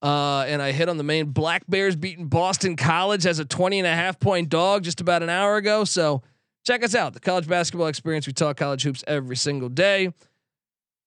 Uh, 0.02 0.44
and 0.48 0.62
I 0.62 0.72
hit 0.72 0.88
on 0.88 0.96
the 0.96 1.04
Maine 1.04 1.26
Black 1.26 1.64
Bears 1.68 1.94
beating 1.94 2.26
Boston 2.26 2.74
College 2.76 3.26
as 3.26 3.38
a 3.38 3.44
20 3.44 3.80
and 3.80 3.86
a 3.86 3.94
half 3.94 4.18
point 4.18 4.48
dog 4.48 4.82
just 4.82 5.00
about 5.00 5.22
an 5.22 5.28
hour 5.28 5.56
ago. 5.56 5.84
So 5.84 6.22
check 6.64 6.82
us 6.82 6.94
out. 6.94 7.12
The 7.12 7.20
college 7.20 7.46
basketball 7.46 7.88
experience. 7.88 8.26
We 8.26 8.32
talk 8.32 8.56
college 8.56 8.82
hoops 8.82 9.04
every 9.06 9.36
single 9.36 9.68
day. 9.68 10.12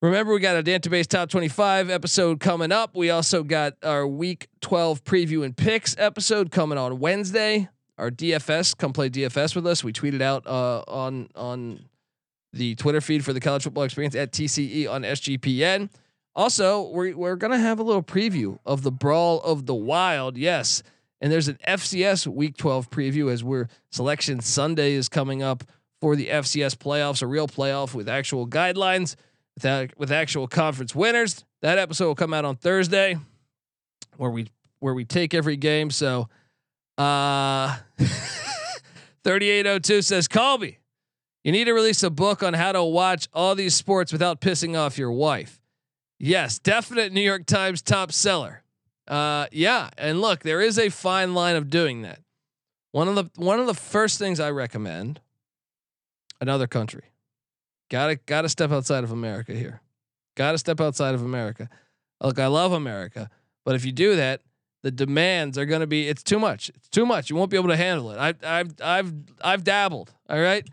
Remember, 0.01 0.33
we 0.33 0.41
got 0.41 0.57
a 0.57 0.63
database 0.63 1.07
top 1.07 1.29
25 1.29 1.89
episode 1.89 2.39
coming 2.41 2.71
up. 2.73 2.93
We 2.93 3.09
also 3.09 3.41
got 3.41 3.75
our 3.83 4.05
week 4.05 4.47
12 4.59 5.03
preview 5.05 5.45
and 5.45 5.55
picks 5.55 5.95
episode 5.97 6.51
coming 6.51 6.77
on 6.77 6.99
Wednesday. 6.99 7.69
Our 7.97 8.09
DFS, 8.09 8.75
come 8.77 8.93
play 8.93 9.09
DFS 9.09 9.55
with 9.55 9.67
us. 9.67 9.83
We 9.83 9.93
tweeted 9.93 10.21
out 10.21 10.47
uh, 10.47 10.83
on 10.87 11.29
on 11.35 11.85
the 12.51 12.75
Twitter 12.75 13.01
feed 13.01 13.23
for 13.23 13.33
the 13.33 13.39
college 13.39 13.63
football 13.63 13.83
experience 13.83 14.15
at 14.15 14.31
TCE 14.31 14.89
on 14.89 15.03
SGPN. 15.03 15.89
Also, 16.35 16.89
we're 16.89 17.15
we're 17.15 17.35
gonna 17.35 17.59
have 17.59 17.79
a 17.79 17.83
little 17.83 18.03
preview 18.03 18.57
of 18.65 18.81
the 18.81 18.91
Brawl 18.91 19.41
of 19.41 19.67
the 19.67 19.75
Wild. 19.75 20.37
Yes, 20.37 20.81
and 21.21 21.31
there's 21.31 21.47
an 21.47 21.57
FCS 21.67 22.27
Week 22.27 22.57
12 22.57 22.89
preview 22.89 23.31
as 23.31 23.43
we're 23.43 23.67
Selection 23.91 24.41
Sunday 24.41 24.93
is 24.93 25.07
coming 25.07 25.43
up 25.43 25.63
for 26.01 26.17
the 26.17 26.27
FCS 26.27 26.75
playoffs, 26.75 27.21
a 27.21 27.27
real 27.27 27.47
playoff 27.47 27.93
with 27.93 28.09
actual 28.09 28.45
guidelines, 28.45 29.15
with, 29.55 29.91
with 29.97 30.11
actual 30.11 30.49
conference 30.49 30.93
winners. 30.93 31.45
That 31.61 31.77
episode 31.77 32.07
will 32.07 32.15
come 32.15 32.33
out 32.33 32.43
on 32.43 32.57
Thursday, 32.57 33.17
where 34.17 34.29
we 34.29 34.47
where 34.79 34.93
we 34.93 35.05
take 35.05 35.33
every 35.33 35.55
game. 35.55 35.91
So, 35.91 36.27
uh, 36.97 37.77
3802 39.23 40.01
says 40.01 40.27
Colby, 40.27 40.79
you 41.43 41.51
need 41.51 41.65
to 41.65 41.73
release 41.73 42.03
a 42.03 42.09
book 42.09 42.43
on 42.43 42.53
how 42.53 42.71
to 42.71 42.83
watch 42.83 43.27
all 43.33 43.55
these 43.55 43.75
sports 43.75 44.11
without 44.11 44.41
pissing 44.41 44.77
off 44.77 44.97
your 44.97 45.11
wife. 45.11 45.59
Yes, 46.19 46.59
definite 46.59 47.11
New 47.11 47.21
York 47.21 47.45
Times 47.45 47.81
top 47.81 48.11
seller. 48.11 48.63
Uh, 49.07 49.47
yeah, 49.51 49.89
and 49.97 50.21
look, 50.21 50.41
there 50.41 50.61
is 50.61 50.79
a 50.79 50.89
fine 50.89 51.33
line 51.33 51.55
of 51.55 51.69
doing 51.69 52.03
that. 52.03 52.19
One 52.91 53.07
of 53.07 53.15
the 53.15 53.29
one 53.35 53.59
of 53.59 53.65
the 53.65 53.73
first 53.73 54.19
things 54.19 54.39
I 54.39 54.51
recommend, 54.51 55.19
another 56.39 56.67
country. 56.67 57.11
Gotta 57.89 58.15
gotta 58.15 58.47
step 58.47 58.71
outside 58.71 59.03
of 59.03 59.11
America 59.11 59.53
here. 59.53 59.81
Gotta 60.35 60.57
step 60.57 60.79
outside 60.79 61.15
of 61.15 61.21
America. 61.21 61.69
Look, 62.21 62.39
I 62.39 62.47
love 62.47 62.71
America, 62.71 63.29
but 63.65 63.75
if 63.75 63.83
you 63.83 63.91
do 63.91 64.15
that, 64.15 64.41
the 64.83 64.91
demands 64.91 65.57
are 65.57 65.65
going 65.65 65.81
to 65.81 65.87
be 65.87 66.07
it's 66.07 66.21
too 66.21 66.37
much. 66.37 66.69
It's 66.75 66.89
too 66.89 67.05
much. 67.05 67.29
You 67.29 67.35
won't 67.35 67.49
be 67.49 67.57
able 67.57 67.69
to 67.69 67.77
handle 67.77 68.11
it. 68.11 68.17
I, 68.17 68.59
I've 68.59 68.75
I've 68.81 69.13
I've 69.41 69.63
dabbled. 69.63 70.13
All 70.29 70.39
right, 70.39 70.67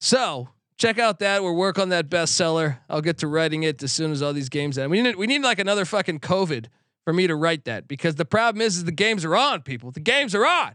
so 0.00 0.50
check 0.76 0.98
out 0.98 1.18
that. 1.18 1.42
We're 1.42 1.52
work 1.52 1.78
on 1.78 1.88
that 1.88 2.08
bestseller. 2.08 2.78
I'll 2.88 3.00
get 3.00 3.18
to 3.18 3.26
writing 3.26 3.64
it 3.64 3.82
as 3.82 3.92
soon 3.92 4.12
as 4.12 4.22
all 4.22 4.32
these 4.32 4.48
games 4.48 4.78
end. 4.78 4.90
We 4.90 5.02
need 5.02 5.16
we 5.16 5.26
need 5.26 5.42
like 5.42 5.58
another 5.58 5.84
fucking 5.84 6.20
COVID 6.20 6.66
for 7.04 7.12
me 7.12 7.26
to 7.26 7.34
write 7.34 7.64
that 7.64 7.88
because 7.88 8.14
the 8.14 8.24
problem 8.26 8.60
is 8.60 8.76
is 8.76 8.84
the 8.84 8.92
games 8.92 9.24
are 9.24 9.34
on, 9.34 9.62
people. 9.62 9.90
The 9.90 10.00
games 10.00 10.34
are 10.34 10.46
on. 10.46 10.74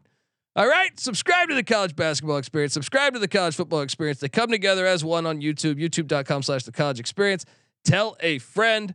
All 0.56 0.68
right, 0.68 1.00
subscribe 1.00 1.50
to 1.50 1.56
the 1.56 1.64
college 1.64 1.96
basketball 1.96 2.38
experience. 2.38 2.74
Subscribe 2.74 3.14
to 3.14 3.20
the 3.20 3.28
college 3.28 3.56
football 3.56 3.82
experience. 3.82 4.20
They 4.20 4.30
come 4.30 4.52
together 4.52 4.86
as 4.86 5.04
one 5.04 5.26
on 5.26 5.42
YouTube, 5.42 5.76
youtube.com 5.76 6.44
slash 6.44 6.64
the 6.64 6.72
college 6.72 7.00
experience. 7.00 7.44
Tell 7.84 8.16
a 8.20 8.38
friend, 8.38 8.94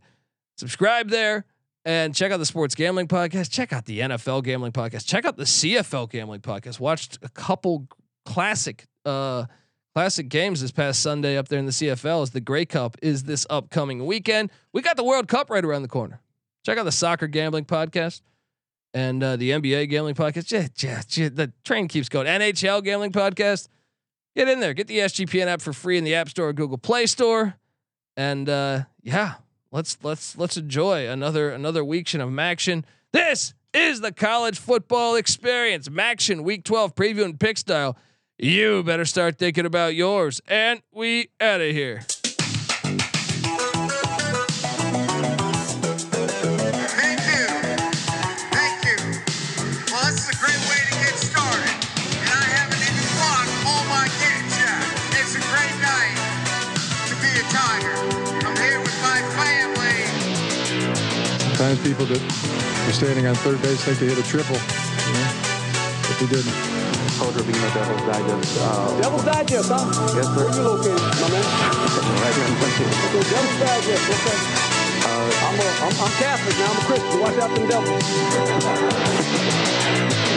subscribe 0.55 1.09
there, 1.09 1.45
and 1.89 2.13
check 2.13 2.31
out 2.31 2.37
the 2.37 2.45
sports 2.45 2.75
gambling 2.75 3.07
podcast. 3.07 3.49
Check 3.49 3.73
out 3.73 3.85
the 3.85 4.01
NFL 4.01 4.43
gambling 4.43 4.71
podcast. 4.71 5.07
Check 5.07 5.25
out 5.25 5.37
the 5.37 5.45
CFL 5.45 6.07
gambling 6.07 6.41
podcast. 6.41 6.79
Watched 6.79 7.17
a 7.23 7.29
couple 7.29 7.87
classic 8.25 8.85
uh 9.05 9.45
classic 9.95 10.29
games 10.29 10.61
this 10.61 10.71
past 10.71 11.01
Sunday 11.01 11.35
up 11.35 11.47
there 11.47 11.57
in 11.57 11.65
the 11.65 11.71
CFL 11.71 12.21
as 12.21 12.29
the 12.29 12.41
Grey 12.41 12.65
Cup 12.65 12.95
is 13.01 13.23
this 13.23 13.47
upcoming 13.49 14.05
weekend. 14.05 14.51
We 14.71 14.83
got 14.83 14.97
the 14.97 15.03
World 15.03 15.27
Cup 15.27 15.49
right 15.49 15.65
around 15.65 15.81
the 15.81 15.87
corner. 15.87 16.21
Check 16.63 16.77
out 16.77 16.83
the 16.83 16.91
soccer 16.91 17.25
gambling 17.25 17.65
podcast 17.65 18.21
and 18.93 19.23
uh, 19.23 19.35
the 19.35 19.49
NBA 19.49 19.89
gambling 19.89 20.13
podcast. 20.13 20.51
Yeah, 20.51 20.67
yeah, 20.77 21.01
yeah, 21.09 21.29
the 21.29 21.51
train 21.63 21.87
keeps 21.87 22.07
going. 22.07 22.27
NHL 22.27 22.83
gambling 22.83 23.13
podcast. 23.13 23.67
Get 24.35 24.47
in 24.47 24.59
there. 24.59 24.75
Get 24.75 24.85
the 24.85 24.99
SGPN 24.99 25.47
app 25.47 25.59
for 25.59 25.73
free 25.73 25.97
in 25.97 26.03
the 26.03 26.13
App 26.13 26.29
Store 26.29 26.49
or 26.49 26.53
Google 26.53 26.77
Play 26.77 27.07
Store. 27.07 27.55
And 28.15 28.47
uh, 28.47 28.83
yeah, 29.01 29.35
let's 29.71 29.97
let's 30.03 30.37
let's 30.37 30.57
enjoy 30.57 31.07
another 31.07 31.51
another 31.51 31.83
week 31.83 32.13
of 32.13 32.39
action. 32.39 32.85
This 33.11 33.53
is 33.73 34.01
the 34.01 34.11
college 34.11 34.59
football 34.59 35.15
experience. 35.15 35.89
Maction 35.89 36.43
Week 36.43 36.63
12 36.63 36.95
preview 36.95 37.25
and 37.25 37.39
pick 37.39 37.57
style. 37.57 37.97
You 38.37 38.83
better 38.83 39.05
start 39.05 39.37
thinking 39.37 39.65
about 39.65 39.95
yours. 39.95 40.41
And 40.47 40.81
we 40.93 41.29
out 41.41 41.61
of 41.61 41.71
here. 41.71 42.01
Sometimes 61.69 61.85
people 61.85 62.09
that 62.09 62.17
are 62.17 62.97
standing 62.97 63.29
on 63.29 63.37
third 63.45 63.61
base 63.61 63.77
think 63.85 64.01
they 64.01 64.09
hit 64.09 64.17
a 64.17 64.25
triple, 64.25 64.57
you 64.57 65.13
know, 65.13 65.29
but 66.01 66.17
they 66.17 66.25
didn't. 66.25 66.49
Culture 67.21 67.45
being 67.45 67.61
a 67.61 67.69
Devil's 67.77 68.01
Digest. 68.09 68.57
Uh, 68.57 68.97
Devil's 68.97 69.21
Digest, 69.21 69.69
huh? 69.69 69.85
Yes, 70.17 70.25
sir. 70.33 70.49
Where 70.49 70.49
you 70.49 70.65
located, 70.65 70.97
my 70.97 71.29
man? 71.29 71.45
right 71.45 72.33
here 72.33 72.49
in 72.49 72.57
Quincy. 72.57 72.89
Okay, 72.89 73.21
Devil's 73.21 73.61
Digest, 73.61 74.01
okay. 74.01 74.33
Uh, 75.13 75.45
I'm, 75.45 75.61
a, 75.61 75.69
I'm, 75.85 75.93
I'm 75.93 76.13
Catholic 76.17 76.57
now, 76.57 76.73
I'm 76.73 76.81
a 76.81 76.89
Christian. 76.89 77.21
Watch 77.21 77.37
out 77.37 77.53
for 77.53 77.61
the 77.61 77.69
devil. 77.69 77.93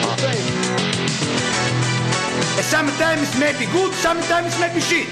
I'm 0.05 0.21
saying. 0.21 0.45
Sometimes 2.61 3.25
it 3.25 3.41
may 3.41 3.57
be 3.57 3.65
good, 3.73 3.89
sometimes 4.05 4.53
it 4.53 4.61
may 4.61 4.69
be 4.69 4.85
shit. 4.85 5.09